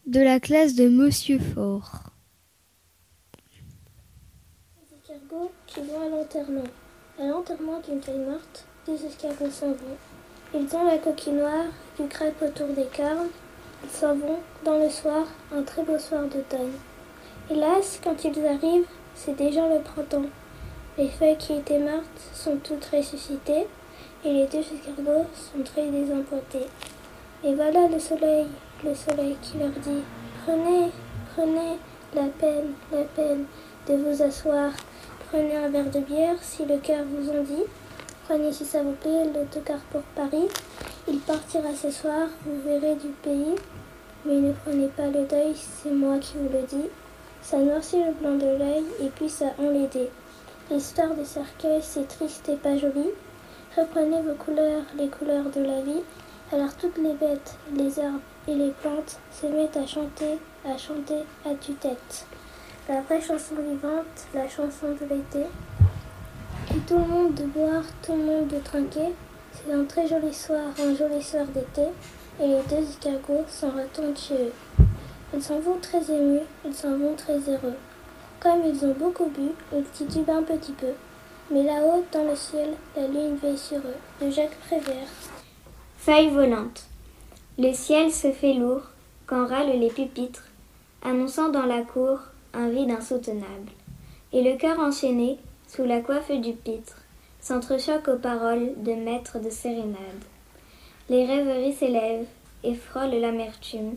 de 0.06 0.20
la 0.20 0.40
classe 0.40 0.74
de 0.74 0.88
Monsieur 0.88 1.38
Fort. 1.38 2.10
qui 5.66 5.80
vont 5.80 6.00
à 6.00 6.08
l'enterrement. 6.08 6.64
À 7.18 7.26
l'enterrement 7.26 7.80
d'une 7.80 8.02
feuille 8.02 8.18
morte, 8.18 8.66
des 8.86 9.04
escargots 9.04 9.50
s'en 9.50 9.68
vont. 9.68 9.96
Ils 10.54 10.74
ont 10.74 10.84
la 10.84 10.98
coquille 10.98 11.34
noire, 11.34 11.66
du 11.98 12.08
crêpe 12.08 12.42
autour 12.42 12.68
des 12.68 12.86
cornes. 12.96 13.28
Ils 13.82 13.90
s'en 13.90 14.14
vont 14.14 14.38
dans 14.64 14.78
le 14.78 14.90
soir, 14.90 15.26
un 15.54 15.62
très 15.62 15.82
beau 15.82 15.98
soir 15.98 16.22
d'automne. 16.24 16.72
Hélas, 17.50 18.00
quand 18.02 18.24
ils 18.24 18.46
arrivent, 18.46 18.86
c'est 19.14 19.36
déjà 19.36 19.68
le 19.68 19.80
printemps. 19.80 20.28
Les 20.98 21.08
feuilles 21.08 21.36
qui 21.38 21.54
étaient 21.54 21.78
mortes 21.78 22.20
sont 22.34 22.56
toutes 22.62 22.84
ressuscitées 22.86 23.66
et 24.24 24.32
les 24.32 24.46
deux 24.46 24.58
escargots 24.58 25.26
sont 25.34 25.62
très 25.64 25.86
désempointés. 25.88 26.68
Et 27.42 27.54
voilà 27.54 27.88
le 27.88 27.98
soleil, 27.98 28.46
le 28.84 28.94
soleil 28.94 29.36
qui 29.42 29.58
leur 29.58 29.70
dit 29.70 30.02
Prenez, 30.44 30.90
prenez 31.34 31.78
la 32.14 32.28
peine, 32.38 32.72
la 32.92 33.04
peine 33.04 33.44
de 33.88 33.94
vous 33.96 34.22
asseoir 34.22 34.72
Prenez 35.30 35.56
un 35.56 35.68
verre 35.68 35.90
de 35.92 36.00
bière 36.00 36.34
si 36.40 36.64
le 36.64 36.76
cœur 36.78 37.04
vous 37.04 37.30
en 37.30 37.44
dit. 37.44 37.62
Prenez 38.30 38.52
si 38.52 38.64
ça 38.64 38.80
vous 38.84 38.92
plaît 38.92 39.24
l'autocar 39.24 39.80
pour 39.90 40.02
Paris. 40.14 40.46
Il 41.08 41.18
partira 41.18 41.74
ce 41.74 41.90
soir, 41.90 42.28
vous 42.46 42.60
verrez 42.64 42.94
du 42.94 43.08
pays. 43.08 43.56
Mais 44.24 44.36
ne 44.36 44.52
prenez 44.52 44.86
pas 44.86 45.08
le 45.08 45.24
deuil, 45.24 45.52
c'est 45.56 45.90
moi 45.90 46.16
qui 46.20 46.34
vous 46.36 46.48
le 46.48 46.62
dis. 46.62 46.88
Ça 47.42 47.58
noircit 47.58 47.96
le 47.96 48.12
blanc 48.12 48.36
de 48.36 48.56
l'œil 48.56 48.84
et 49.02 49.08
puis 49.08 49.28
ça 49.28 49.46
enlaidit. 49.58 50.06
L'histoire 50.70 51.12
des 51.14 51.24
cercueils, 51.24 51.82
c'est 51.82 52.06
triste 52.06 52.48
et 52.48 52.54
pas 52.54 52.76
joli. 52.76 53.08
Reprenez 53.76 54.22
vos 54.22 54.34
couleurs, 54.34 54.84
les 54.96 55.08
couleurs 55.08 55.50
de 55.50 55.62
la 55.62 55.80
vie. 55.80 56.04
Alors 56.52 56.72
toutes 56.76 56.98
les 56.98 57.14
bêtes, 57.14 57.56
les 57.74 57.98
arbres 57.98 58.20
et 58.46 58.54
les 58.54 58.70
plantes 58.70 59.18
se 59.32 59.46
mettent 59.46 59.76
à 59.76 59.88
chanter, 59.88 60.38
à 60.64 60.78
chanter 60.78 61.24
à 61.44 61.52
tue-tête 61.54 62.26
la 62.90 63.00
vraie 63.02 63.20
chanson 63.20 63.54
vivante, 63.54 64.26
la 64.34 64.48
chanson 64.48 64.88
de 65.00 65.14
l'été. 65.14 65.46
Tout 66.70 66.98
le 66.98 67.04
monde 67.04 67.34
de 67.34 67.46
boire, 67.46 67.82
tout 68.00 68.12
le 68.12 68.22
monde 68.22 68.46
de 68.46 68.58
trinquer? 68.60 69.12
C'est 69.52 69.72
un 69.72 69.84
très 69.86 70.06
joli 70.06 70.32
soir, 70.32 70.66
un 70.78 70.94
joli 70.94 71.20
soir 71.20 71.44
d'été, 71.46 71.82
et 72.40 72.46
les 72.46 72.62
deux 72.68 72.88
escargots 72.88 73.44
s'en 73.48 73.70
retournent 73.70 74.16
chez 74.16 74.34
eux. 74.34 74.52
Ils 75.34 75.42
s'en 75.42 75.58
vont 75.58 75.78
très 75.82 75.98
émus, 76.12 76.46
ils 76.64 76.72
s'en 76.72 76.96
vont 76.96 77.16
très 77.16 77.38
heureux. 77.38 77.74
Comme 78.38 78.62
ils 78.64 78.84
ont 78.84 78.94
beaucoup 78.94 79.26
bu, 79.26 79.50
ils 79.74 79.84
titubent 79.92 80.30
un 80.30 80.44
petit 80.44 80.70
peu. 80.70 80.92
Mais 81.50 81.64
là-haut, 81.64 82.04
dans 82.12 82.24
le 82.24 82.36
ciel, 82.36 82.70
la 82.96 83.08
lune 83.08 83.36
veille 83.42 83.58
sur 83.58 83.78
eux. 83.78 84.24
De 84.24 84.30
Jacques 84.30 84.56
Prévert. 84.68 85.08
Feuille 85.98 86.30
volante. 86.30 86.84
Le 87.58 87.72
ciel 87.72 88.12
se 88.12 88.30
fait 88.30 88.54
lourd 88.54 88.82
quand 89.26 89.44
râlent 89.48 89.78
les 89.78 89.90
pupitres, 89.90 90.44
annonçant 91.04 91.48
dans 91.48 91.66
la 91.66 91.82
cour 91.82 92.20
un 92.54 92.68
vide 92.68 92.92
insoutenable. 92.92 93.72
Et 94.32 94.42
le 94.42 94.56
cœur 94.56 94.78
enchaîné, 94.78 95.40
sous 95.72 95.84
la 95.84 96.00
coiffe 96.00 96.32
du 96.32 96.52
pitre, 96.52 96.96
s'entrechoque 97.40 98.08
aux 98.08 98.18
paroles 98.18 98.72
de 98.78 98.92
maître 98.92 99.38
de 99.38 99.50
sérénade. 99.50 100.24
Les 101.08 101.24
rêveries 101.24 101.74
s'élèvent 101.74 102.26
et 102.64 102.74
frôlent 102.74 103.20
l'amertume, 103.20 103.94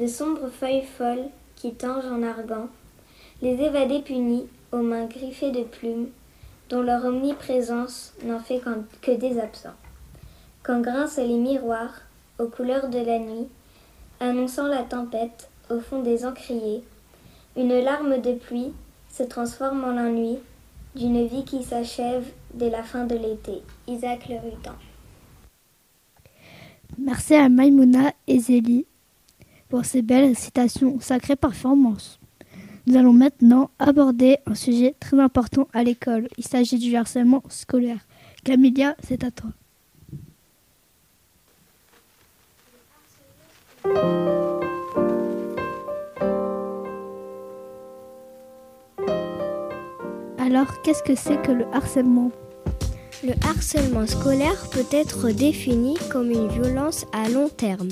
de 0.00 0.08
sombres 0.08 0.48
feuilles 0.48 0.82
folles 0.82 1.28
qui 1.54 1.72
tangent 1.72 2.10
en 2.10 2.24
argant, 2.24 2.66
les 3.42 3.62
évadés 3.62 4.02
punis 4.02 4.48
aux 4.72 4.82
mains 4.82 5.06
griffées 5.06 5.52
de 5.52 5.62
plumes, 5.62 6.08
dont 6.68 6.82
leur 6.82 7.04
omniprésence 7.04 8.12
n'en 8.24 8.40
fait 8.40 8.60
que 9.00 9.12
des 9.12 9.38
absents. 9.38 9.78
Quand 10.64 10.80
grincent 10.80 11.22
les 11.22 11.38
miroirs 11.38 12.02
aux 12.40 12.48
couleurs 12.48 12.88
de 12.88 12.98
la 12.98 13.20
nuit, 13.20 13.46
annonçant 14.18 14.66
la 14.66 14.82
tempête 14.82 15.48
au 15.70 15.78
fond 15.78 16.02
des 16.02 16.26
encriers, 16.26 16.82
une 17.56 17.78
larme 17.78 18.20
de 18.20 18.32
pluie 18.32 18.72
se 19.08 19.22
transforme 19.22 19.84
en 19.84 19.96
ennui 19.96 20.40
d'une 20.94 21.26
vie 21.26 21.44
qui 21.44 21.62
s'achève 21.62 22.24
dès 22.54 22.70
la 22.70 22.82
fin 22.82 23.04
de 23.04 23.16
l'été. 23.16 23.62
Isaac 23.88 24.28
Le 24.28 24.36
Rutan. 24.36 24.74
Merci 26.98 27.34
à 27.34 27.48
Maimouna 27.48 28.12
et 28.28 28.38
Zélie 28.38 28.86
pour 29.68 29.84
ces 29.84 30.02
belles 30.02 30.36
citations, 30.36 31.00
sacrées 31.00 31.36
performances. 31.36 32.20
Nous 32.86 32.96
allons 32.96 33.12
maintenant 33.12 33.70
aborder 33.78 34.36
un 34.46 34.54
sujet 34.54 34.94
très 35.00 35.18
important 35.18 35.66
à 35.72 35.82
l'école. 35.82 36.28
Il 36.38 36.44
s'agit 36.44 36.78
du 36.78 36.94
harcèlement 36.94 37.42
scolaire. 37.48 38.06
Camilia, 38.44 38.94
c'est 39.02 39.24
à 39.24 39.30
toi. 39.30 39.50
Alors, 50.64 50.80
qu'est-ce 50.80 51.02
que 51.02 51.14
c'est 51.14 51.42
que 51.42 51.52
le 51.52 51.66
harcèlement? 51.74 52.32
Le 53.22 53.34
harcèlement 53.46 54.06
scolaire 54.06 54.70
peut 54.70 54.86
être 54.92 55.28
défini 55.30 55.94
comme 56.10 56.30
une 56.30 56.48
violence 56.48 57.04
à 57.12 57.28
long 57.28 57.50
terme. 57.50 57.90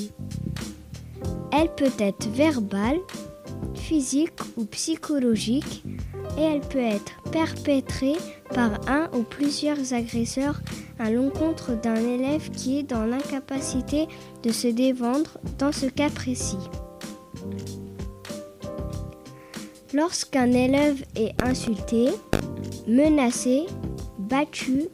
Elle 1.52 1.68
peut 1.74 1.92
être 1.98 2.30
verbale, 2.30 2.96
physique 3.74 4.40
ou 4.56 4.64
psychologique 4.64 5.84
et 6.38 6.40
elle 6.40 6.60
peut 6.62 6.78
être 6.78 7.12
perpétrée 7.30 8.16
par 8.54 8.80
un 8.88 9.10
ou 9.12 9.22
plusieurs 9.22 9.92
agresseurs 9.92 10.62
à 10.98 11.10
l'encontre 11.10 11.78
d'un 11.78 11.96
élève 11.96 12.48
qui 12.52 12.78
est 12.78 12.84
dans 12.84 13.04
l'incapacité 13.04 14.08
de 14.42 14.50
se 14.50 14.68
défendre 14.68 15.36
dans 15.58 15.72
ce 15.72 15.84
cas 15.84 16.08
précis. 16.08 16.70
Lorsqu'un 19.92 20.50
élève 20.52 21.04
est 21.16 21.34
insulté, 21.42 22.08
menacé, 22.86 23.66
battu, 24.18 24.88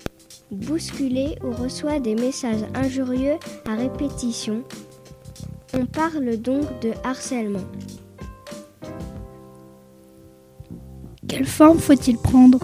bousculé 0.51 1.37
ou 1.43 1.51
reçoit 1.51 2.01
des 2.01 2.15
messages 2.15 2.65
injurieux 2.75 3.37
à 3.67 3.75
répétition, 3.75 4.63
on 5.75 5.87
parle 5.87 6.37
donc 6.37 6.65
de 6.81 6.93
harcèlement. 7.05 7.65
Quelle 11.29 11.47
forme 11.47 11.79
faut-il 11.79 12.17
prendre? 12.17 12.59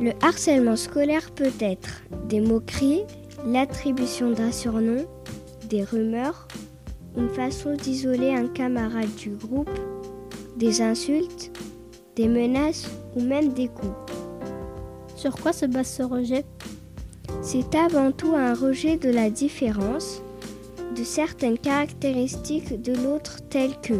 Le 0.00 0.12
harcèlement 0.22 0.76
scolaire 0.76 1.30
peut 1.30 1.52
être 1.60 2.02
des 2.28 2.40
moqueries, 2.40 3.02
l'attribution 3.46 4.30
d'un 4.30 4.52
surnom, 4.52 5.06
des 5.68 5.82
rumeurs, 5.82 6.46
une 7.16 7.30
façon 7.30 7.74
d'isoler 7.74 8.32
un 8.32 8.46
camarade 8.46 9.14
du 9.16 9.30
groupe, 9.30 9.78
des 10.56 10.82
insultes, 10.82 11.50
des 12.16 12.28
menaces 12.28 12.88
ou 13.18 13.22
même 13.22 13.52
des 13.52 13.68
coups. 13.68 14.12
Sur 15.16 15.34
quoi 15.34 15.52
se 15.52 15.66
base 15.66 15.88
ce 15.88 16.02
rejet? 16.04 16.44
C'est 17.42 17.74
avant 17.74 18.12
tout 18.12 18.34
un 18.36 18.54
rejet 18.54 18.96
de 18.96 19.10
la 19.10 19.30
différence, 19.30 20.22
de 20.96 21.02
certaines 21.02 21.58
caractéristiques 21.58 22.80
de 22.80 22.94
l'autre 22.94 23.40
telles 23.50 23.78
que 23.80 23.94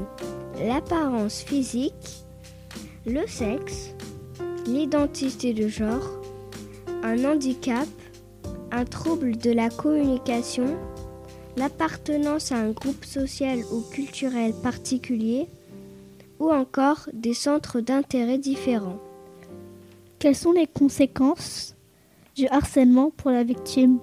l'apparence 0.64 1.40
physique, 1.40 2.24
le 3.06 3.26
sexe, 3.26 3.94
l'identité 4.66 5.52
de 5.52 5.66
genre, 5.66 6.20
un 7.02 7.24
handicap, 7.24 7.88
un 8.70 8.84
trouble 8.84 9.36
de 9.36 9.50
la 9.50 9.70
communication, 9.70 10.76
l'appartenance 11.56 12.52
à 12.52 12.56
un 12.56 12.70
groupe 12.70 13.04
social 13.04 13.60
ou 13.72 13.82
culturel 13.90 14.52
particulier, 14.62 15.48
ou 16.38 16.52
encore 16.52 17.08
des 17.12 17.34
centres 17.34 17.80
d'intérêt 17.80 18.38
différents. 18.38 19.00
Quelles 20.18 20.34
sont 20.34 20.50
les 20.50 20.66
conséquences 20.66 21.76
du 22.34 22.48
harcèlement 22.48 23.10
pour 23.10 23.30
la 23.30 23.44
victime? 23.44 24.00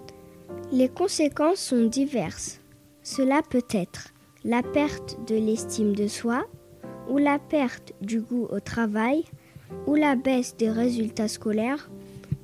Les 0.71 0.87
conséquences 0.87 1.59
sont 1.59 1.87
diverses. 1.87 2.61
Cela 3.03 3.41
peut 3.49 3.65
être 3.69 4.13
la 4.45 4.63
perte 4.63 5.17
de 5.27 5.35
l'estime 5.35 5.93
de 5.93 6.07
soi, 6.07 6.45
ou 7.09 7.17
la 7.17 7.37
perte 7.37 7.91
du 7.99 8.21
goût 8.21 8.47
au 8.49 8.61
travail, 8.61 9.25
ou 9.87 9.95
la 9.95 10.15
baisse 10.15 10.55
des 10.55 10.69
résultats 10.69 11.27
scolaires, 11.27 11.89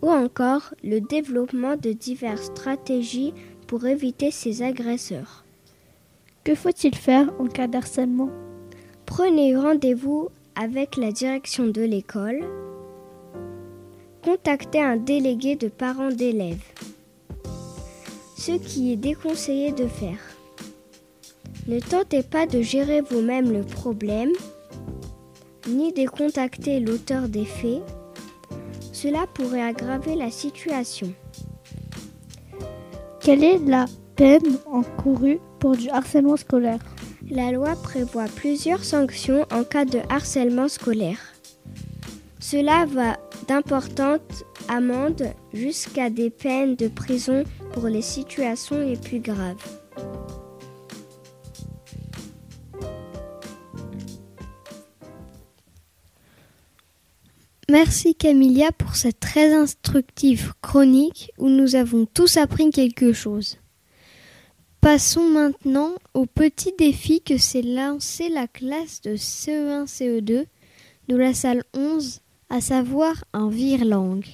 ou 0.02 0.10
encore 0.10 0.74
le 0.84 1.00
développement 1.00 1.78
de 1.78 1.94
diverses 1.94 2.48
stratégies 2.48 3.34
pour 3.68 3.86
éviter 3.86 4.32
ces 4.32 4.64
agresseurs. 4.64 5.46
Que 6.44 6.56
faut-il 6.56 6.96
faire 6.96 7.32
en 7.40 7.46
cas 7.46 7.68
d'harcèlement? 7.68 8.32
Prenez 9.06 9.56
rendez-vous 9.56 10.28
avec 10.56 10.98
la 10.98 11.14
direction 11.14 11.68
de 11.68 11.82
l'école. 11.82 12.44
Contactez 14.24 14.82
un 14.82 14.98
délégué 14.98 15.56
de 15.56 15.68
parents 15.68 16.12
d'élèves. 16.12 16.62
Ce 18.38 18.52
qui 18.52 18.94
est 18.94 18.96
déconseillé 18.96 19.72
de 19.72 19.88
faire. 19.88 20.20
Ne 21.68 21.80
tentez 21.80 22.22
pas 22.22 22.46
de 22.46 22.62
gérer 22.62 23.02
vous-même 23.02 23.52
le 23.52 23.64
problème, 23.64 24.32
ni 25.68 25.92
de 25.92 26.08
contacter 26.08 26.80
l'auteur 26.80 27.30
des 27.30 27.46
faits. 27.46 27.82
Cela 28.94 29.26
pourrait 29.34 29.64
aggraver 29.64 30.14
la 30.14 30.30
situation. 30.30 31.12
Quelle 33.22 33.44
est 33.44 33.58
la 33.58 33.86
peine 34.16 34.60
encourue 34.68 35.40
pour 35.60 35.76
du 35.76 35.90
harcèlement 35.90 36.38
scolaire? 36.38 36.80
La 37.32 37.52
loi 37.52 37.76
prévoit 37.76 38.26
plusieurs 38.36 38.84
sanctions 38.84 39.48
en 39.52 39.64
cas 39.64 39.86
de 39.86 40.00
harcèlement 40.10 40.68
scolaire. 40.68 41.18
Cela 42.40 42.86
va 42.86 43.18
d'importantes 43.48 44.44
amendes 44.68 45.34
jusqu'à 45.54 46.10
des 46.10 46.30
peines 46.30 46.76
de 46.76 46.88
prison 46.88 47.44
pour 47.74 47.88
les 47.88 48.02
situations 48.02 48.80
les 48.80 48.98
plus 48.98 49.20
graves. 49.20 49.58
Merci 57.72 58.16
Camilia 58.16 58.74
pour 58.74 58.98
cette 58.98 59.22
très 59.22 59.54
instructive 59.54 60.52
chronique 60.62 61.32
où 61.38 61.48
nous 61.48 61.76
avons 61.76 62.06
tous 62.06 62.36
appris 62.36 62.70
quelque 62.70 63.14
chose. 63.14 63.60
Passons 64.82 65.30
maintenant 65.30 65.94
au 66.14 66.26
petit 66.26 66.74
défi 66.78 67.22
que 67.22 67.38
s'est 67.38 67.62
lancé 67.62 68.28
la 68.28 68.48
classe 68.48 69.00
de 69.02 69.16
CE1-CE2 69.16 70.48
de 71.08 71.16
la 71.16 71.34
salle 71.34 71.64
11, 71.74 72.20
à 72.52 72.60
savoir 72.60 73.24
un 73.32 73.50
vire-langue. 73.50 74.28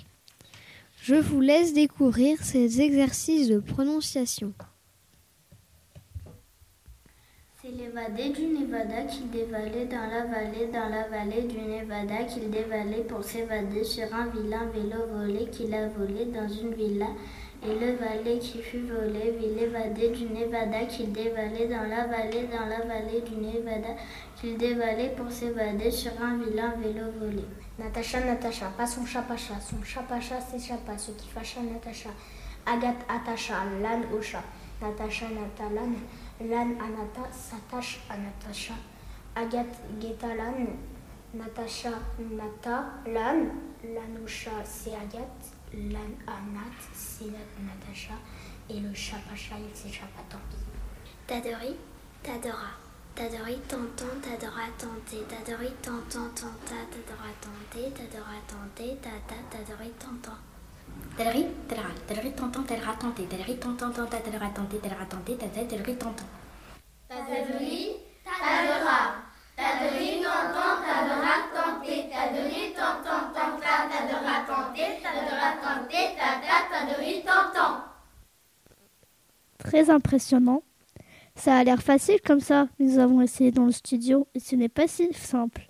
Je 1.03 1.13
vous 1.13 1.39
laisse 1.39 1.73
découvrir 1.73 2.39
ces 2.41 2.81
exercices 2.81 3.47
de 3.47 3.59
prononciation. 3.59 4.53
C'est 7.61 7.69
l'évadé 7.69 8.29
du 8.29 8.47
Nevada 8.47 9.03
qu'il 9.03 9.29
dévalait 9.29 9.85
dans 9.85 10.09
la 10.09 10.25
vallée, 10.25 10.65
dans 10.73 10.89
la 10.89 11.07
vallée 11.07 11.43
du 11.43 11.61
Nevada 11.61 12.23
qu'il 12.23 12.49
dévalait 12.49 13.03
pour 13.03 13.23
s'évader 13.23 13.83
sur 13.83 14.11
un 14.11 14.25
vilain 14.27 14.65
vélo 14.73 15.05
volé 15.13 15.45
qu'il 15.51 15.71
a 15.75 15.87
volé 15.87 16.25
dans 16.25 16.49
une 16.49 16.73
villa. 16.73 17.09
Et 17.63 17.73
le 17.73 17.97
valet 17.97 18.39
qui 18.39 18.63
fut 18.63 18.79
volé 18.79 19.37
vit 19.39 19.53
l'évadé 19.59 20.09
du 20.09 20.25
Nevada 20.25 20.85
qu'il 20.85 21.11
dévalait 21.11 21.67
dans 21.67 21.87
la 21.87 22.07
vallée, 22.07 22.47
dans 22.51 22.65
la 22.65 22.81
vallée 22.81 23.21
du 23.21 23.35
Nevada 23.35 23.95
qu'il 24.41 24.57
dévalait 24.57 25.13
pour 25.15 25.31
s'évader 25.31 25.91
sur 25.91 26.13
un 26.19 26.37
vilain 26.37 26.73
vélo 26.81 27.11
volé. 27.19 27.43
Natacha, 27.77 28.21
Natacha, 28.21 28.69
pas 28.75 28.87
son 28.87 29.05
chapacha, 29.05 29.53
son 29.59 29.83
chapacha 29.83 30.41
s'échappa, 30.41 30.97
ce 30.97 31.11
qui 31.11 31.29
fâcha 31.29 31.61
Natacha. 31.61 32.09
Agathe 32.65 33.05
attacha 33.07 33.53
l'âne 33.81 34.05
au 34.11 34.21
chat. 34.21 34.43
Natacha, 34.81 35.27
Nata, 35.29 35.69
l'âne. 35.73 35.95
L'âne 36.41 36.75
Anata 36.81 37.29
s'attache 37.31 37.99
à 38.09 38.17
Natacha. 38.17 38.73
Agathe 39.35 39.77
guetta 39.99 40.33
l'âne. 40.35 40.75
Natacha 41.35 41.91
Nata 42.19 42.85
l'âne. 43.05 43.51
L'âne 43.83 44.23
au 44.23 44.27
chat 44.27 44.63
c'est 44.65 44.95
Agathe. 44.95 45.53
L'âne 45.73 46.17
Anat 46.25 46.77
c'est 46.93 47.25
Natacha. 47.25 48.13
Et 48.69 48.79
le 48.79 48.93
chapacha 48.93 49.55
il 49.57 49.75
s'échappa 49.75 50.21
tant 50.27 50.39
pis. 50.49 50.57
Tadori, 51.27 51.75
Tadora. 52.23 52.86
Tadori, 53.17 53.59
tonton, 53.67 54.21
Tadora, 54.21 54.69
tenter. 54.77 55.25
Tadori, 55.25 55.73
tonton, 55.81 56.29
tonta, 56.35 56.75
Tadora, 56.91 57.31
tenter. 57.41 57.91
Tadora, 57.97 58.37
tenter, 58.45 58.95
tata, 59.01 59.35
Tadori, 59.49 59.91
tonton. 59.97 60.37
Tadori, 61.17 61.41
tadara, 61.67 61.89
tadori, 62.05 62.31
tonton, 62.35 62.63
tadara, 62.63 62.93
tenter. 63.01 63.25
Tadori, 63.25 63.57
tonton, 63.57 63.91
tonta, 63.91 64.17
Tadora, 64.21 64.49
tenter, 64.53 64.79
tadara, 64.79 65.05
tenter, 65.09 65.35
tata, 65.35 65.65
Tadori, 65.65 65.97
tonton. 65.97 66.27
Tadori, 67.09 67.97
Tadora. 68.23 68.99
Tadori, 69.57 70.09
tonton, 70.21 70.75
Tadora, 70.85 71.35
tenter. 71.55 72.01
Tadori, 72.13 72.63
tonton, 72.77 73.23
tonta, 73.33 73.75
Tadora, 73.89 74.35
tenter. 74.45 74.91
Tadora, 75.01 75.49
tenter, 75.57 76.07
tata, 76.21 76.55
Tadori, 76.69 77.23
tonton. 77.25 77.81
Très 79.57 79.89
impressionnant. 79.89 80.61
Ça 81.37 81.55
a 81.55 81.63
l'air 81.63 81.81
facile 81.83 82.19
comme 82.25 82.39
ça. 82.39 82.67
Nous 82.79 82.97
avons 82.97 83.21
essayé 83.21 83.51
dans 83.51 83.65
le 83.65 83.71
studio 83.71 84.27
et 84.33 84.39
ce 84.39 84.55
n'est 84.55 84.69
pas 84.69 84.87
si 84.87 85.13
simple. 85.13 85.69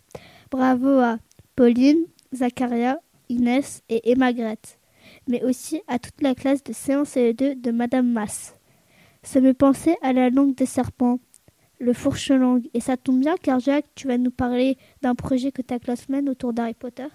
Bravo 0.49 0.99
à 0.99 1.17
Pauline, 1.56 2.06
Zacharia, 2.34 2.99
Inès 3.27 3.84
et 3.89 4.10
Emma 4.10 4.32
Grette, 4.32 4.80
mais 5.27 5.43
aussi 5.43 5.82
à 5.88 5.99
toute 5.99 6.21
la 6.21 6.36
classe 6.36 6.63
de 6.63 6.71
séance 6.71 7.15
CE2 7.15 7.60
de 7.60 7.71
Madame 7.71 8.10
Masse. 8.10 8.56
Ça 9.23 9.41
me 9.41 9.53
pensait 9.53 9.97
à 10.01 10.13
la 10.13 10.30
langue 10.30 10.56
des 10.56 10.65
serpents, 10.65 11.19
le 11.80 11.91
fourche-langue, 11.91 12.69
et 12.73 12.80
ça 12.80 12.95
tombe 12.95 13.19
bien 13.19 13.36
car 13.36 13.60
Jacques, 13.60 13.93
tu 13.93 14.08
vas 14.08 14.17
nous 14.17 14.32
parler 14.32 14.77
d'un 15.01 15.15
projet 15.15 15.51
que 15.51 15.62
ta 15.62 15.80
classe 15.80 16.08
mène 16.08 16.30
autour 16.30 16.53
d'Harry 16.53 16.75
Potter. 16.75 17.08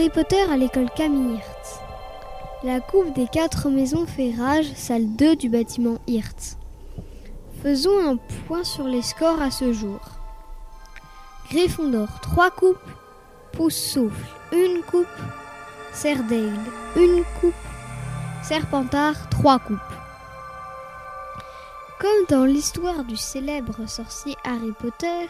Harry 0.00 0.08
Potter 0.08 0.40
à 0.50 0.56
l'école 0.56 0.88
Camille 0.96 1.34
Hirtz. 1.34 1.78
La 2.62 2.80
coupe 2.80 3.12
des 3.12 3.26
quatre 3.26 3.68
maisons 3.68 4.06
fait 4.06 4.32
rage, 4.34 4.72
salle 4.74 5.14
2 5.14 5.36
du 5.36 5.50
bâtiment 5.50 5.98
Hirtz. 6.06 6.56
Faisons 7.62 7.98
un 8.08 8.16
point 8.46 8.64
sur 8.64 8.88
les 8.88 9.02
scores 9.02 9.42
à 9.42 9.50
ce 9.50 9.74
jour. 9.74 10.00
Gryffondor 11.50 12.08
3 12.22 12.50
coupes, 12.50 12.78
Pouce 13.52 13.76
Souffle 13.76 14.24
1 14.54 14.80
coupe, 14.90 15.06
Cerdale 15.92 16.58
1 16.96 17.22
coupe, 17.38 17.52
Serpentard 18.42 19.28
3 19.28 19.58
coupes. 19.58 19.78
Comme 22.00 22.38
dans 22.38 22.46
l'histoire 22.46 23.04
du 23.04 23.18
célèbre 23.18 23.86
sorcier 23.86 24.34
Harry 24.44 24.72
Potter, 24.80 25.26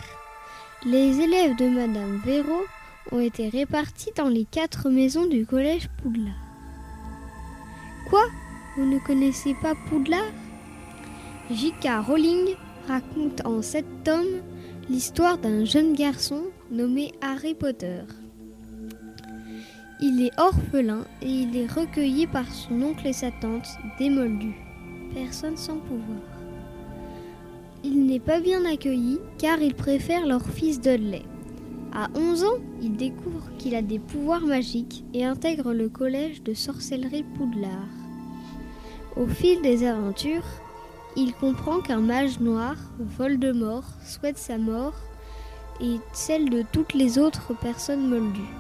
les 0.85 1.19
élèves 1.19 1.57
de 1.57 1.69
Madame 1.69 2.21
Véro 2.25 2.67
ont 3.13 3.21
été 3.21 3.49
répartis 3.49 4.11
dans 4.17 4.29
les 4.29 4.45
quatre 4.45 4.91
maisons 4.91 5.27
du 5.27 5.47
collège 5.47 5.89
Poudlard. 6.03 6.35
Quoi? 8.09 8.25
Vous 8.77 8.87
ne 8.87 8.99
connaissez 8.99 9.55
pas 9.61 9.75
Poudlard? 9.89 10.33
J.K. 11.51 12.07
Rowling 12.07 12.55
raconte 12.87 13.45
en 13.45 13.63
sept 13.63 13.87
tomes 14.05 14.43
l'histoire 14.89 15.39
d'un 15.39 15.65
jeune 15.65 15.95
garçon 15.95 16.45
nommé 16.71 17.13
Harry 17.21 17.55
Potter. 17.55 18.03
Il 20.01 20.23
est 20.25 20.41
orphelin 20.41 21.05
et 21.21 21.29
il 21.29 21.57
est 21.57 21.71
recueilli 21.71 22.27
par 22.27 22.51
son 22.51 22.81
oncle 22.83 23.07
et 23.07 23.13
sa 23.13 23.31
tante, 23.31 23.69
des 23.99 24.09
Moldus, 24.09 24.57
personne 25.15 25.57
sans 25.57 25.77
pouvoir. 25.77 26.21
Il 27.85 28.07
n'est 28.07 28.21
pas 28.21 28.41
bien 28.41 28.65
accueilli 28.65 29.19
car 29.39 29.61
il 29.61 29.75
préfère 29.75 30.27
leur 30.27 30.43
fils 30.43 30.81
Dudley. 30.81 31.23
À 31.93 32.09
11 32.15 32.45
ans, 32.45 32.59
il 32.81 32.97
découvre 32.97 33.51
qu'il 33.59 33.75
a 33.75 33.83
des 33.83 33.99
pouvoirs 33.99 34.43
magiques 34.43 35.05
et 35.13 35.25
intègre 35.25 35.73
le 35.73 35.89
collège 35.89 36.41
de 36.45 36.55
sorcellerie 36.55 37.25
Poudlard. 37.37 37.73
Au 39.17 39.27
fil 39.27 39.61
des 39.61 39.85
aventures, 39.85 40.47
il 41.17 41.35
comprend 41.35 41.81
qu'un 41.81 42.01
mage 42.01 42.39
noir, 42.39 42.77
Voldemort, 43.01 43.89
souhaite 44.07 44.39
sa 44.39 44.57
mort 44.57 44.95
et 45.81 45.97
celle 46.13 46.49
de 46.49 46.63
toutes 46.73 46.95
les 46.95 47.19
autres 47.19 47.55
personnes 47.55 48.09
moldues. 48.09 48.55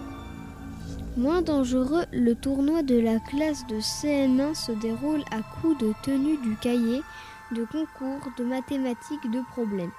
Moins 1.16 1.42
dangereux, 1.42 2.04
le 2.12 2.34
tournoi 2.34 2.82
de 2.82 2.98
la 2.98 3.20
classe 3.20 3.64
de 3.68 3.76
CM1 3.76 4.54
se 4.54 4.72
déroule 4.72 5.22
à 5.30 5.42
coups 5.60 5.78
de 5.78 5.92
tenue 6.02 6.38
du 6.38 6.56
cahier, 6.56 7.02
de 7.52 7.64
concours, 7.64 8.32
de 8.38 8.44
mathématiques, 8.44 9.30
de 9.30 9.40
problèmes. 9.52 9.92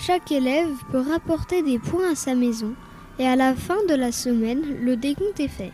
Chaque 0.00 0.32
élève 0.32 0.74
peut 0.90 1.02
rapporter 1.02 1.62
des 1.62 1.78
points 1.78 2.12
à 2.12 2.14
sa 2.14 2.34
maison 2.34 2.74
Et 3.18 3.26
à 3.26 3.36
la 3.36 3.54
fin 3.54 3.84
de 3.86 3.94
la 3.94 4.12
semaine, 4.12 4.62
le 4.80 4.96
décompte 4.96 5.38
est 5.40 5.48
fait. 5.48 5.72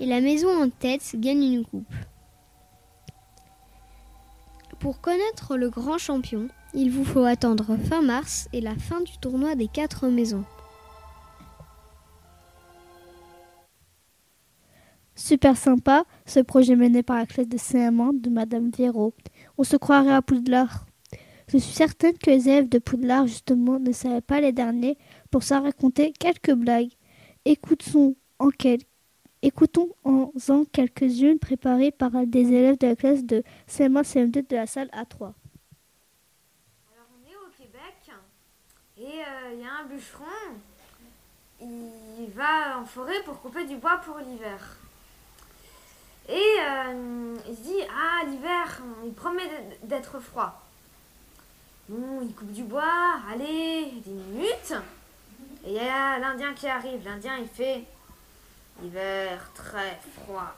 Et 0.00 0.06
la 0.06 0.20
maison 0.20 0.48
en 0.60 0.68
tête 0.68 1.14
gagne 1.14 1.44
une 1.44 1.64
coupe. 1.64 1.94
Pour 4.80 5.00
connaître 5.00 5.56
le 5.56 5.70
grand 5.70 5.98
champion, 5.98 6.48
il 6.74 6.90
vous 6.90 7.04
faut 7.04 7.22
attendre 7.24 7.76
fin 7.88 8.02
mars 8.02 8.48
et 8.52 8.60
la 8.60 8.74
fin 8.74 9.00
du 9.00 9.16
tournoi 9.18 9.54
des 9.54 9.68
quatre 9.68 10.08
maisons. 10.08 10.44
Super 15.14 15.56
sympa, 15.56 16.04
ce 16.26 16.40
projet 16.40 16.74
mené 16.74 17.04
par 17.04 17.18
la 17.18 17.26
classe 17.26 17.48
de 17.48 17.58
CM1 17.58 18.20
de 18.20 18.30
Madame 18.30 18.70
Véro. 18.70 19.14
On 19.56 19.62
se 19.62 19.76
croirait 19.76 20.14
à 20.14 20.22
Poudlard. 20.22 20.86
Je 21.52 21.58
suis 21.58 21.72
certaine 21.72 22.16
que 22.16 22.30
les 22.30 22.48
élèves 22.48 22.68
de 22.68 22.78
Poudlard, 22.78 23.26
justement, 23.26 23.80
ne 23.80 23.90
savaient 23.90 24.20
pas 24.20 24.40
les 24.40 24.52
derniers 24.52 24.96
pour 25.32 25.42
s'en 25.42 25.64
raconter 25.64 26.12
quelques 26.12 26.52
blagues. 26.52 26.92
Écoutons 27.44 28.14
en. 28.38 28.50
Écoutons 29.42 29.88
en 30.04 30.30
quelques-unes 30.72 31.40
préparées 31.40 31.90
par 31.90 32.12
des 32.24 32.52
élèves 32.52 32.78
de 32.78 32.86
la 32.86 32.94
classe 32.94 33.24
de 33.24 33.42
CM1 33.68 34.04
CM2 34.04 34.48
de 34.48 34.54
la 34.54 34.66
salle 34.68 34.90
A3. 34.92 35.22
Alors 35.22 35.34
on 37.10 37.28
est 37.28 37.34
au 37.34 37.50
Québec 37.58 38.12
et 38.96 39.02
il 39.02 39.58
euh, 39.58 39.60
y 39.60 39.64
a 39.64 39.82
un 39.82 39.88
bûcheron. 39.88 40.24
Il 41.60 42.30
va 42.32 42.78
en 42.78 42.84
forêt 42.84 43.24
pour 43.24 43.40
couper 43.40 43.64
du 43.64 43.76
bois 43.76 44.00
pour 44.04 44.18
l'hiver. 44.18 44.78
Et 46.28 46.32
euh, 46.60 47.34
il 47.48 47.56
se 47.56 47.62
dit, 47.62 47.82
ah, 47.90 48.24
l'hiver, 48.24 48.82
il 49.04 49.14
promet 49.14 49.50
d'être 49.82 50.20
froid. 50.20 50.69
Bon, 51.90 52.20
il 52.22 52.32
coupe 52.36 52.52
du 52.52 52.62
bois, 52.62 53.18
allez, 53.28 53.90
10 54.04 54.10
minutes. 54.10 54.74
Et 55.64 55.70
il 55.70 55.72
y 55.72 55.78
a 55.80 56.20
l'Indien 56.20 56.54
qui 56.54 56.68
arrive. 56.68 57.04
L'Indien, 57.04 57.38
il 57.38 57.48
fait 57.48 57.82
hiver 58.80 59.50
très 59.54 59.98
froid. 60.14 60.54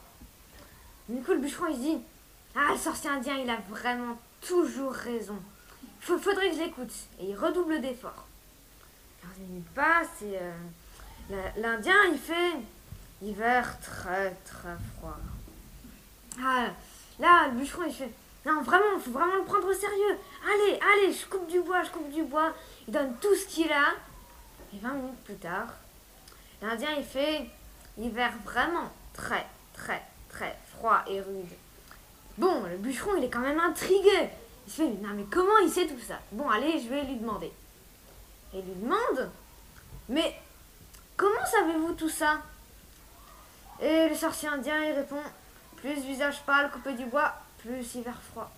Du 1.09 1.23
coup, 1.23 1.33
le 1.33 1.38
bûcheron, 1.38 1.68
il 1.71 1.81
dit, 1.81 1.99
ah, 2.55 2.73
le 2.73 2.79
sorcier 2.79 3.09
indien, 3.09 3.38
il 3.38 3.49
a 3.49 3.57
vraiment 3.71 4.18
toujours 4.47 4.92
raison. 4.92 5.38
Il 6.07 6.18
faudrait 6.18 6.51
que 6.51 6.57
je 6.57 6.61
l'écoute. 6.64 6.92
Et 7.18 7.31
il 7.31 7.35
redouble 7.35 7.81
d'efforts. 7.81 8.27
Alors, 9.23 9.35
il 9.38 9.62
passe 9.75 10.21
et 10.21 10.37
euh, 10.37 11.49
l'Indien, 11.57 11.97
il 12.12 12.18
fait 12.18 12.59
hiver 13.23 13.81
très 13.81 14.33
très 14.45 14.77
froid. 14.99 15.16
Ah, 16.45 16.66
là, 17.18 17.49
le 17.49 17.59
bûcheron, 17.59 17.85
il 17.87 17.95
fait 17.95 18.12
Non, 18.44 18.61
vraiment, 18.62 18.96
il 18.96 19.00
faut 19.00 19.12
vraiment 19.12 19.37
le 19.37 19.44
prendre 19.44 19.68
au 19.68 19.72
sérieux. 19.72 20.18
Allez, 20.44 20.78
allez, 20.81 21.12
je 21.12 21.26
coupe 21.26 21.46
du 21.46 21.61
bois, 21.61 21.83
je 21.85 21.90
coupe 21.90 22.11
du 22.11 22.24
bois. 22.24 22.52
Il 22.88 22.92
donne 22.92 23.14
tout 23.20 23.35
ce 23.35 23.46
qu'il 23.46 23.70
a. 23.70 23.94
Et 24.74 24.78
20 24.78 24.90
minutes 24.90 25.24
plus 25.24 25.37
tard, 25.37 25.68
l'Indien, 26.61 26.88
il 26.96 27.05
fait 27.05 27.46
Hiver 27.98 28.33
vraiment 28.44 28.90
très, 29.12 29.46
très, 29.74 30.02
très 30.28 30.57
froid 30.74 31.02
et 31.07 31.20
rude. 31.20 31.52
Bon, 32.38 32.64
le 32.64 32.78
bûcheron, 32.78 33.16
il 33.16 33.24
est 33.24 33.31
quand 33.31 33.40
même 33.40 33.61
intrigué. 33.61 34.31
Il 34.66 34.72
fait 34.72 34.87
Non, 34.87 35.11
mais 35.14 35.24
comment 35.31 35.59
il 35.62 35.70
sait 35.70 35.87
tout 35.87 36.00
ça? 36.00 36.18
Bon, 36.33 36.48
allez, 36.48 36.81
je 36.81 36.88
vais 36.88 37.02
lui 37.02 37.16
demander. 37.16 37.52
Et 38.55 38.59
il 38.59 38.64
lui 38.64 38.74
demande 38.74 39.31
Mais 40.09 40.35
comment 41.16 41.46
savez-vous 41.46 41.92
tout 41.92 42.09
ça? 42.09 42.38
Et 43.81 44.09
le 44.09 44.14
sorcier 44.14 44.48
indien, 44.48 44.83
il 44.83 44.92
répond 44.92 45.22
plus 45.76 46.00
visage 46.00 46.42
pâle, 46.46 46.70
coupé 46.70 46.94
du 46.94 47.05
bois, 47.07 47.35
plus 47.62 47.94
hiver 47.94 48.20
froid. 48.33 48.51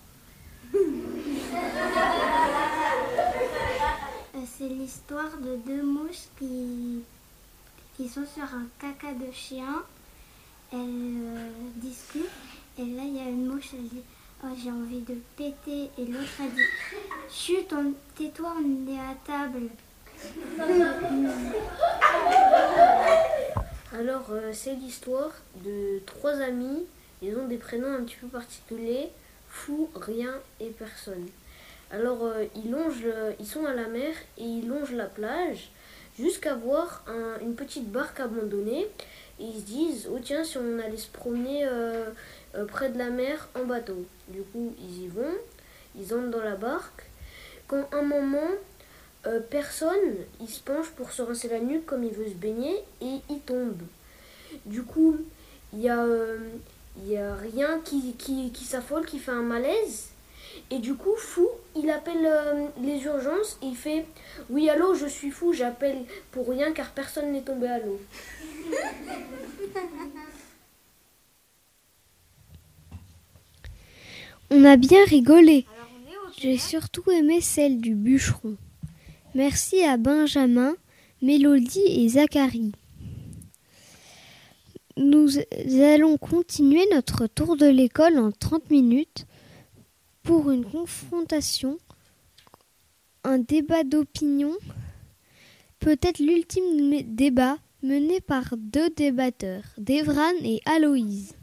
Euh, 4.34 4.40
c'est 4.58 4.68
l'histoire 4.68 5.36
de 5.38 5.56
deux 5.56 5.82
mouches 5.82 6.28
qui, 6.38 7.02
qui 7.96 8.08
sont 8.08 8.26
sur 8.26 8.42
un 8.42 8.66
caca 8.80 9.12
de 9.12 9.30
chien. 9.32 9.82
Elles 10.72 10.78
euh, 10.80 11.50
discutent. 11.76 12.24
Et 12.78 12.84
là, 12.84 13.02
il 13.04 13.16
y 13.16 13.20
a 13.20 13.28
une 13.28 13.46
mouche, 13.46 13.70
elle 13.74 13.88
dit 13.88 14.02
Oh, 14.42 14.48
j'ai 14.60 14.70
envie 14.70 15.00
de 15.00 15.16
péter. 15.36 15.90
Et 15.98 16.06
l'autre, 16.06 16.40
elle 16.40 16.50
dit 16.50 16.62
Chut, 17.30 17.72
tais-toi, 18.16 18.54
on 18.58 18.92
est 18.92 18.98
à 18.98 19.14
table. 19.24 19.68
Alors, 23.92 24.26
euh, 24.30 24.50
c'est 24.52 24.74
l'histoire 24.74 25.30
de 25.64 26.00
trois 26.06 26.40
amis 26.40 26.86
ils 27.24 27.36
ont 27.36 27.46
des 27.48 27.56
prénoms 27.56 27.92
un 27.92 28.04
petit 28.04 28.16
peu 28.16 28.26
particuliers, 28.28 29.10
fou, 29.48 29.88
rien 29.94 30.34
et 30.60 30.70
personne. 30.70 31.26
Alors 31.90 32.24
euh, 32.24 32.44
ils 32.56 32.70
longent, 32.70 33.06
ils 33.38 33.46
sont 33.46 33.64
à 33.64 33.72
la 33.72 33.86
mer 33.86 34.14
et 34.38 34.42
ils 34.42 34.66
longent 34.66 34.92
la 34.92 35.06
plage 35.06 35.70
jusqu'à 36.18 36.54
voir 36.54 37.04
une 37.40 37.54
petite 37.54 37.90
barque 37.90 38.20
abandonnée 38.20 38.86
et 39.40 39.44
ils 39.44 39.60
se 39.60 39.66
disent 39.66 40.08
oh 40.12 40.18
tiens 40.22 40.44
si 40.44 40.58
on 40.58 40.78
allait 40.78 40.96
se 40.96 41.10
promener 41.10 41.64
euh, 41.66 42.10
euh, 42.54 42.64
près 42.66 42.88
de 42.90 42.98
la 42.98 43.10
mer 43.10 43.48
en 43.54 43.64
bateau. 43.64 44.06
Du 44.28 44.42
coup 44.42 44.74
ils 44.78 45.04
y 45.04 45.08
vont, 45.08 45.34
ils 45.96 46.14
entrent 46.14 46.30
dans 46.30 46.42
la 46.42 46.56
barque. 46.56 47.04
Quand 47.68 47.88
un 47.92 48.02
moment 48.02 48.50
personne, 49.48 50.16
il 50.38 50.48
se 50.48 50.60
penche 50.60 50.90
pour 50.90 51.10
se 51.10 51.22
rincer 51.22 51.48
la 51.48 51.58
nuque 51.58 51.86
comme 51.86 52.04
il 52.04 52.12
veut 52.12 52.28
se 52.28 52.34
baigner 52.34 52.76
et 53.00 53.20
il 53.30 53.40
tombe. 53.40 53.80
Du 54.66 54.82
coup 54.82 55.16
il 55.72 55.80
y 55.80 55.88
a 55.88 56.06
il 56.98 57.10
n'y 57.10 57.16
a 57.16 57.34
rien 57.34 57.80
qui, 57.84 58.14
qui, 58.14 58.50
qui 58.50 58.64
s'affole, 58.64 59.04
qui 59.06 59.18
fait 59.18 59.32
un 59.32 59.42
malaise. 59.42 60.10
Et 60.70 60.78
du 60.78 60.94
coup, 60.94 61.14
fou, 61.16 61.48
il 61.76 61.90
appelle 61.90 62.24
euh, 62.24 62.66
les 62.82 63.02
urgences 63.04 63.58
et 63.62 63.66
il 63.66 63.76
fait 63.76 64.06
Oui, 64.50 64.70
allô, 64.70 64.94
je 64.94 65.06
suis 65.06 65.30
fou, 65.30 65.52
j'appelle 65.52 65.98
pour 66.30 66.48
rien 66.48 66.72
car 66.72 66.90
personne 66.90 67.32
n'est 67.32 67.42
tombé 67.42 67.68
à 67.68 67.78
l'eau. 67.80 68.00
On 74.50 74.64
a 74.64 74.76
bien 74.76 75.04
rigolé. 75.06 75.66
J'ai 76.38 76.58
surtout 76.58 77.10
aimé 77.10 77.40
celle 77.40 77.80
du 77.80 77.94
bûcheron. 77.94 78.56
Merci 79.34 79.82
à 79.82 79.96
Benjamin, 79.96 80.74
Mélodie 81.22 82.04
et 82.04 82.08
Zacharie. 82.08 82.72
Nous 84.96 85.38
allons 85.82 86.16
continuer 86.18 86.86
notre 86.92 87.26
tour 87.26 87.56
de 87.56 87.66
l'école 87.66 88.16
en 88.18 88.30
30 88.30 88.70
minutes 88.70 89.26
pour 90.22 90.52
une 90.52 90.64
confrontation, 90.64 91.78
un 93.24 93.38
débat 93.38 93.82
d'opinion, 93.82 94.52
peut-être 95.80 96.20
l'ultime 96.20 97.02
débat 97.06 97.58
mené 97.82 98.20
par 98.20 98.54
deux 98.56 98.88
débatteurs, 98.90 99.64
Devran 99.78 100.32
et 100.42 100.60
Aloïse. 100.64 101.34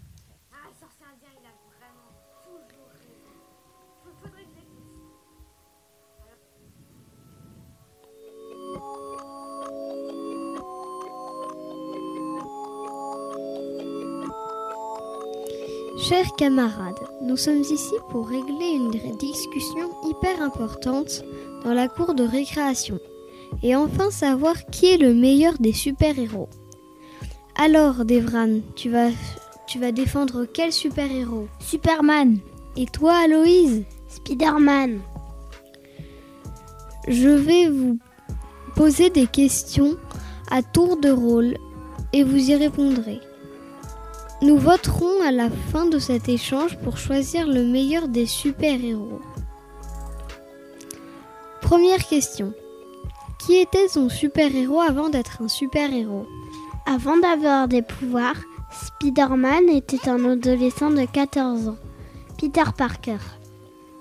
Chers 16.01 16.35
camarades, 16.35 16.95
nous 17.21 17.37
sommes 17.37 17.61
ici 17.61 17.93
pour 18.09 18.27
régler 18.27 18.71
une 18.73 18.89
discussion 18.89 19.91
hyper 20.09 20.41
importante 20.41 21.23
dans 21.63 21.75
la 21.75 21.87
cour 21.87 22.15
de 22.15 22.23
récréation 22.23 22.99
et 23.61 23.75
enfin 23.75 24.09
savoir 24.09 24.65
qui 24.71 24.87
est 24.87 24.97
le 24.97 25.13
meilleur 25.13 25.53
des 25.59 25.73
super-héros. 25.73 26.49
Alors, 27.55 28.03
Devran, 28.03 28.61
tu 28.75 28.89
vas, 28.89 29.09
tu 29.67 29.77
vas 29.77 29.91
défendre 29.91 30.45
quel 30.51 30.73
super-héros? 30.73 31.47
Superman. 31.59 32.39
Et 32.75 32.87
toi, 32.87 33.13
Aloïse? 33.23 33.83
Spider-Man. 34.07 35.01
Je 37.07 37.29
vais 37.29 37.69
vous 37.69 37.99
poser 38.75 39.11
des 39.11 39.27
questions 39.27 39.97
à 40.49 40.63
tour 40.63 40.97
de 40.97 41.11
rôle 41.11 41.57
et 42.11 42.23
vous 42.23 42.49
y 42.49 42.55
répondrez. 42.55 43.19
Nous 44.43 44.58
voterons 44.58 45.21
à 45.23 45.32
la 45.32 45.51
fin 45.51 45.86
de 45.86 45.99
cet 45.99 46.27
échange 46.27 46.75
pour 46.80 46.97
choisir 46.97 47.47
le 47.47 47.63
meilleur 47.63 48.08
des 48.08 48.25
super-héros. 48.25 49.21
Première 51.62 52.08
question. 52.08 52.51
Qui 53.39 53.58
était 53.58 53.88
son 53.88 54.10
super-héros 54.10 54.82
avant 54.82 55.10
d'être 55.10 55.43
un 55.43 55.47
super-héros? 55.47 56.25
Avant 56.88 57.17
d'avoir 57.17 57.67
des 57.67 57.84
pouvoirs, 57.84 58.41
Spider-Man 58.71 59.69
était 59.69 60.10
un 60.10 60.25
adolescent 60.25 60.89
de 60.89 61.06
14 61.06 61.67
ans. 61.67 61.77
Peter 62.39 62.63
Parker. 62.75 63.19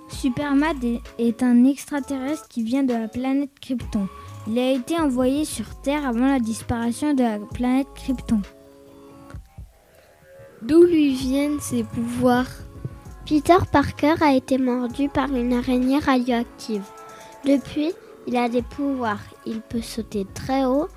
Superman 0.08 0.74
est 1.18 1.42
un 1.42 1.66
extraterrestre 1.66 2.48
qui 2.48 2.62
vient 2.62 2.82
de 2.82 2.94
la 2.94 3.08
planète 3.08 3.50
Krypton. 3.60 4.08
Il 4.46 4.58
a 4.58 4.72
été 4.72 4.98
envoyé 4.98 5.44
sur 5.44 5.66
Terre 5.82 6.08
avant 6.08 6.28
la 6.28 6.40
disparition 6.40 7.12
de 7.12 7.24
la 7.24 7.38
planète 7.38 7.88
Krypton. 7.94 8.40
D'où 10.62 10.82
lui 10.82 11.14
viennent 11.14 11.58
ses 11.58 11.84
pouvoirs? 11.84 12.50
Peter 13.26 13.56
Parker 13.72 14.16
a 14.20 14.34
été 14.34 14.58
mordu 14.58 15.08
par 15.08 15.34
une 15.34 15.54
araignée 15.54 15.98
radioactive. 15.98 16.84
Depuis, 17.46 17.92
il 18.26 18.36
a 18.36 18.50
des 18.50 18.60
pouvoirs. 18.60 19.22
Il 19.46 19.62
peut 19.62 19.80
sauter 19.80 20.26
très 20.34 20.66
haut, 20.66 20.88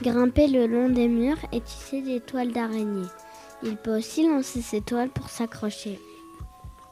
grimper 0.00 0.46
le 0.46 0.66
long 0.66 0.88
des 0.88 1.06
murs 1.06 1.36
et 1.52 1.60
tisser 1.60 2.00
des 2.00 2.20
toiles 2.20 2.52
d'araignée. 2.52 3.08
Il 3.62 3.76
peut 3.76 3.98
aussi 3.98 4.26
lancer 4.26 4.62
ses 4.62 4.80
toiles 4.80 5.10
pour 5.10 5.28
s'accrocher. 5.28 6.00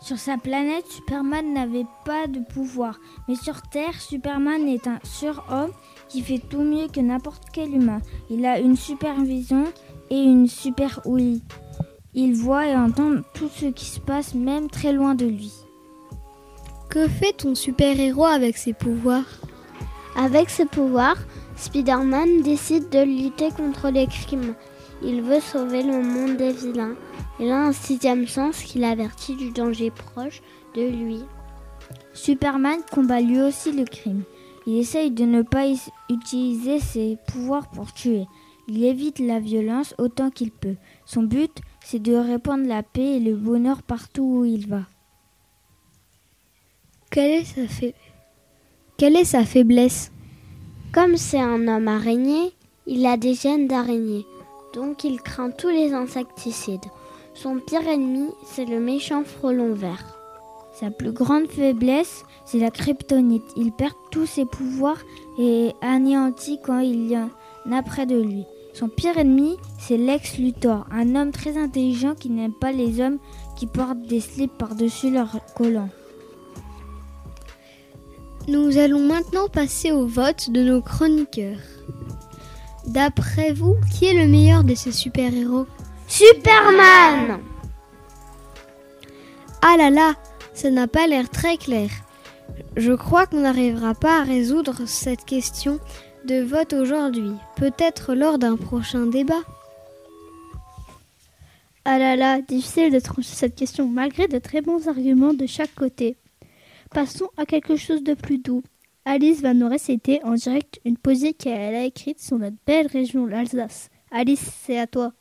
Sur 0.02 0.18
sa 0.18 0.36
planète, 0.36 0.86
Superman 0.86 1.54
n'avait 1.54 1.86
pas 2.04 2.26
de 2.26 2.40
pouvoir, 2.52 3.00
mais 3.26 3.36
sur 3.36 3.62
Terre, 3.62 3.98
Superman 3.98 4.68
est 4.68 4.86
un 4.86 4.98
surhomme 5.02 5.72
qui 6.10 6.20
fait 6.20 6.42
tout 6.46 6.62
mieux 6.62 6.88
que 6.88 7.00
n'importe 7.00 7.44
quel 7.54 7.74
humain. 7.74 8.02
Il 8.28 8.44
a 8.44 8.60
une 8.60 8.76
supervision 8.76 9.64
et 10.10 10.20
une 10.20 10.46
super 10.46 11.00
ouïe. 11.06 11.42
Il 12.20 12.34
voit 12.34 12.66
et 12.66 12.74
entend 12.74 13.22
tout 13.32 13.48
ce 13.48 13.66
qui 13.66 13.84
se 13.84 14.00
passe, 14.00 14.34
même 14.34 14.68
très 14.68 14.92
loin 14.92 15.14
de 15.14 15.24
lui. 15.24 15.52
Que 16.90 17.06
fait 17.06 17.32
ton 17.32 17.54
super-héros 17.54 18.24
avec 18.24 18.56
ses 18.56 18.72
pouvoirs? 18.72 19.38
Avec 20.16 20.50
ses 20.50 20.64
pouvoirs, 20.64 21.18
Spider-Man 21.54 22.42
décide 22.42 22.88
de 22.88 23.04
lutter 23.04 23.50
contre 23.52 23.90
les 23.90 24.08
crimes. 24.08 24.56
Il 25.00 25.22
veut 25.22 25.38
sauver 25.38 25.84
le 25.84 26.02
monde 26.02 26.36
des 26.36 26.50
vilains. 26.50 26.96
Il 27.38 27.52
a 27.52 27.66
un 27.66 27.72
sixième 27.72 28.26
sens 28.26 28.64
qui 28.64 28.80
l'avertit 28.80 29.36
du 29.36 29.52
danger 29.52 29.92
proche 29.92 30.42
de 30.74 30.88
lui. 30.88 31.20
Superman 32.14 32.80
combat 32.92 33.20
lui 33.20 33.40
aussi 33.40 33.70
le 33.70 33.84
crime. 33.84 34.24
Il 34.66 34.76
essaye 34.76 35.12
de 35.12 35.24
ne 35.24 35.42
pas 35.42 35.66
utiliser 36.10 36.80
ses 36.80 37.16
pouvoirs 37.28 37.70
pour 37.70 37.92
tuer. 37.92 38.26
Il 38.66 38.84
évite 38.84 39.20
la 39.20 39.38
violence 39.38 39.94
autant 39.98 40.30
qu'il 40.30 40.50
peut. 40.50 40.74
Son 41.06 41.22
but, 41.22 41.62
c'est 41.90 42.00
de 42.00 42.14
répandre 42.14 42.66
la 42.66 42.82
paix 42.82 43.16
et 43.16 43.18
le 43.18 43.34
bonheur 43.34 43.82
partout 43.82 44.40
où 44.40 44.44
il 44.44 44.68
va. 44.68 44.82
Quelle 47.10 47.30
est 47.30 47.44
sa, 47.44 47.62
Quelle 48.98 49.16
est 49.16 49.24
sa 49.24 49.46
faiblesse? 49.46 50.12
Comme 50.92 51.16
c'est 51.16 51.40
un 51.40 51.66
homme 51.66 51.88
araignée, 51.88 52.52
il 52.86 53.06
a 53.06 53.16
des 53.16 53.32
gènes 53.32 53.68
d'araignée, 53.68 54.26
donc 54.74 55.02
il 55.02 55.22
craint 55.22 55.50
tous 55.50 55.70
les 55.70 55.94
insecticides. 55.94 56.84
Son 57.32 57.58
pire 57.58 57.88
ennemi, 57.88 58.28
c'est 58.44 58.66
le 58.66 58.80
méchant 58.80 59.24
frelon 59.24 59.72
vert. 59.72 60.04
Sa 60.74 60.90
plus 60.90 61.12
grande 61.12 61.48
faiblesse, 61.48 62.26
c'est 62.44 62.58
la 62.58 62.70
kryptonite. 62.70 63.50
Il 63.56 63.72
perd 63.72 63.94
tous 64.10 64.26
ses 64.26 64.44
pouvoirs 64.44 65.00
et 65.38 65.68
est 65.68 65.74
anéanti 65.80 66.58
quand 66.62 66.80
il 66.80 67.10
y 67.10 67.16
en 67.16 67.30
a 67.72 67.82
près 67.82 68.04
de 68.04 68.20
lui. 68.20 68.44
Son 68.78 68.88
pire 68.88 69.18
ennemi, 69.18 69.56
c'est 69.76 69.96
Lex 69.96 70.38
Luthor, 70.38 70.86
un 70.92 71.16
homme 71.16 71.32
très 71.32 71.58
intelligent 71.58 72.14
qui 72.14 72.30
n'aime 72.30 72.52
pas 72.52 72.70
les 72.70 73.00
hommes 73.00 73.18
qui 73.56 73.66
portent 73.66 74.02
des 74.02 74.20
slips 74.20 74.56
par-dessus 74.56 75.10
leurs 75.10 75.40
collants. 75.56 75.88
Nous 78.46 78.78
allons 78.78 79.00
maintenant 79.00 79.48
passer 79.48 79.90
au 79.90 80.06
vote 80.06 80.50
de 80.50 80.62
nos 80.62 80.80
chroniqueurs. 80.80 81.58
D'après 82.86 83.52
vous, 83.52 83.74
qui 83.90 84.04
est 84.04 84.14
le 84.14 84.30
meilleur 84.30 84.62
de 84.62 84.76
ces 84.76 84.92
super-héros? 84.92 85.66
Superman 86.06 87.40
Ah 89.60 89.76
là 89.76 89.90
là, 89.90 90.14
ça 90.54 90.70
n'a 90.70 90.86
pas 90.86 91.08
l'air 91.08 91.28
très 91.30 91.56
clair. 91.56 91.90
Je 92.76 92.92
crois 92.92 93.26
qu'on 93.26 93.40
n'arrivera 93.40 93.94
pas 93.94 94.20
à 94.20 94.22
résoudre 94.22 94.86
cette 94.86 95.24
question 95.24 95.80
de 96.28 96.42
vote 96.42 96.74
aujourd'hui, 96.74 97.32
peut-être 97.56 98.14
lors 98.14 98.38
d'un 98.38 98.56
prochain 98.56 99.06
débat. 99.06 99.40
Ah 101.86 101.98
là 101.98 102.16
là, 102.16 102.42
difficile 102.42 102.92
de 102.92 103.00
trancher 103.00 103.34
cette 103.34 103.54
question 103.54 103.88
malgré 103.88 104.28
de 104.28 104.38
très 104.38 104.60
bons 104.60 104.88
arguments 104.88 105.32
de 105.32 105.46
chaque 105.46 105.74
côté. 105.74 106.18
Passons 106.90 107.30
à 107.38 107.46
quelque 107.46 107.76
chose 107.76 108.02
de 108.02 108.12
plus 108.12 108.36
doux. 108.36 108.62
Alice 109.06 109.40
va 109.40 109.54
nous 109.54 109.70
réciter 109.70 110.22
en 110.22 110.34
direct 110.34 110.80
une 110.84 110.98
poésie 110.98 111.32
qu'elle 111.32 111.74
a 111.74 111.84
écrite 111.84 112.20
sur 112.20 112.38
notre 112.38 112.56
belle 112.66 112.88
région, 112.88 113.24
l'Alsace. 113.24 113.88
Alice, 114.10 114.50
c'est 114.66 114.78
à 114.78 114.86
toi. 114.86 115.14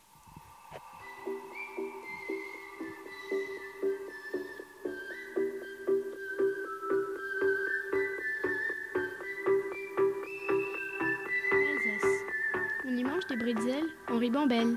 En 14.12 14.18
ribambelle. 14.18 14.76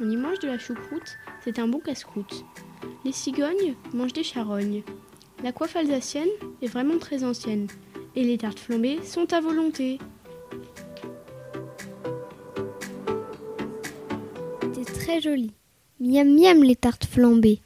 On 0.00 0.10
y 0.10 0.16
mange 0.16 0.40
de 0.40 0.48
la 0.48 0.58
choucroute, 0.58 1.16
c'est 1.44 1.58
un 1.58 1.68
bon 1.68 1.78
casse-croûte. 1.78 2.44
Les 3.04 3.12
cigognes 3.12 3.74
mangent 3.92 4.12
des 4.12 4.24
charognes. 4.24 4.82
La 5.44 5.52
coiffe 5.52 5.76
alsacienne 5.76 6.28
est 6.60 6.66
vraiment 6.66 6.98
très 6.98 7.22
ancienne. 7.22 7.68
Et 8.16 8.24
les 8.24 8.38
tartes 8.38 8.58
flambées 8.58 8.98
sont 9.04 9.32
à 9.32 9.40
volonté. 9.40 9.98
C'est 14.74 14.92
très 14.92 15.20
joli. 15.20 15.52
Miam 16.00 16.34
miam 16.34 16.64
les 16.64 16.76
tartes 16.76 17.06
flambées. 17.06 17.60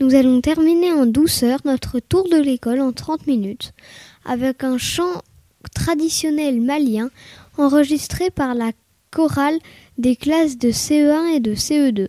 Nous 0.00 0.14
allons 0.14 0.40
terminer 0.40 0.92
en 0.92 1.06
douceur 1.06 1.60
notre 1.64 2.00
tour 2.00 2.28
de 2.28 2.38
l'école 2.38 2.80
en 2.80 2.92
30 2.92 3.26
minutes 3.28 3.72
avec 4.24 4.64
un 4.64 4.78
chant 4.78 5.22
traditionnel 5.74 6.60
malien 6.60 7.10
enregistré 7.56 8.30
par 8.30 8.54
la 8.54 8.72
chorale 9.16 9.58
des 9.96 10.14
classes 10.14 10.58
de 10.58 10.70
CE1 10.70 11.36
et 11.36 11.40
de 11.40 11.54
CE2. 11.54 12.08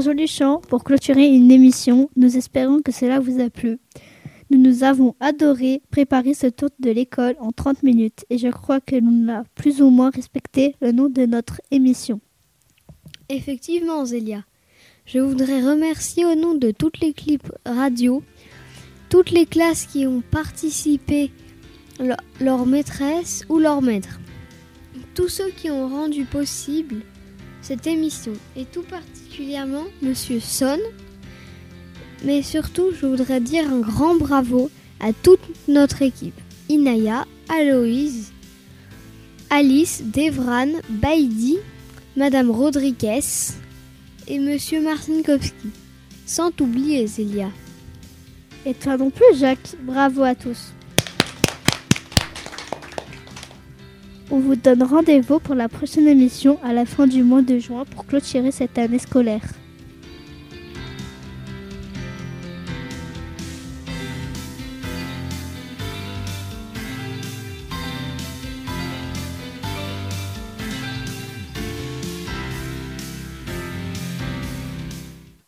Un 0.00 0.02
joli 0.02 0.26
chant 0.26 0.62
pour 0.66 0.82
clôturer 0.82 1.26
une 1.26 1.50
émission. 1.50 2.08
Nous 2.16 2.38
espérons 2.38 2.80
que 2.80 2.90
cela 2.90 3.20
vous 3.20 3.38
a 3.38 3.50
plu. 3.50 3.78
Nous 4.48 4.56
nous 4.56 4.82
avons 4.82 5.14
adoré 5.20 5.82
préparer 5.90 6.32
ce 6.32 6.46
tour 6.46 6.70
de 6.78 6.90
l'école 6.90 7.36
en 7.38 7.52
30 7.52 7.82
minutes 7.82 8.24
et 8.30 8.38
je 8.38 8.48
crois 8.48 8.80
que 8.80 8.96
l'on 8.96 9.28
a 9.28 9.44
plus 9.54 9.82
ou 9.82 9.90
moins 9.90 10.08
respecté 10.08 10.74
le 10.80 10.92
nom 10.92 11.10
de 11.10 11.26
notre 11.26 11.60
émission. 11.70 12.18
Effectivement, 13.28 14.06
Zélia. 14.06 14.42
Je 15.04 15.18
voudrais 15.18 15.60
remercier 15.60 16.24
au 16.24 16.34
nom 16.34 16.54
de 16.54 16.70
toute 16.70 17.00
l'équipe 17.00 17.52
radio, 17.66 18.22
toutes 19.10 19.30
les 19.32 19.44
classes 19.44 19.84
qui 19.84 20.06
ont 20.06 20.22
participé, 20.30 21.30
leur 22.40 22.64
maîtresse 22.64 23.44
ou 23.50 23.58
leur 23.58 23.82
maître, 23.82 24.18
tous 25.14 25.28
ceux 25.28 25.50
qui 25.50 25.70
ont 25.70 25.88
rendu 25.88 26.24
possible 26.24 27.02
cette 27.62 27.86
émission 27.86 28.32
et 28.56 28.64
tout 28.64 28.82
particulièrement 28.82 29.84
Monsieur 30.02 30.40
Son. 30.40 30.78
Mais 32.24 32.42
surtout, 32.42 32.90
je 32.92 33.06
voudrais 33.06 33.40
dire 33.40 33.70
un 33.70 33.80
grand 33.80 34.14
bravo 34.14 34.70
à 35.00 35.12
toute 35.12 35.40
notre 35.68 36.02
équipe. 36.02 36.38
Inaya, 36.68 37.26
Aloïse, 37.48 38.32
Alice, 39.48 40.02
Devran, 40.04 40.68
Baidi, 40.88 41.58
Madame 42.16 42.50
Rodriguez 42.50 43.20
et 44.28 44.38
Monsieur 44.38 44.82
Marcinkowski. 44.82 45.70
Sans 46.26 46.52
oublier 46.60 47.06
Zélia. 47.06 47.50
Et 48.64 48.74
toi 48.74 48.96
non 48.96 49.10
plus, 49.10 49.36
Jacques. 49.36 49.74
Bravo 49.82 50.22
à 50.22 50.34
tous. 50.34 50.72
On 54.32 54.38
vous 54.38 54.54
donne 54.54 54.84
rendez-vous 54.84 55.40
pour 55.40 55.56
la 55.56 55.68
prochaine 55.68 56.06
émission 56.06 56.60
à 56.62 56.72
la 56.72 56.86
fin 56.86 57.08
du 57.08 57.24
mois 57.24 57.42
de 57.42 57.58
juin 57.58 57.84
pour 57.84 58.06
clôturer 58.06 58.52
cette 58.52 58.78
année 58.78 59.00
scolaire. 59.00 59.42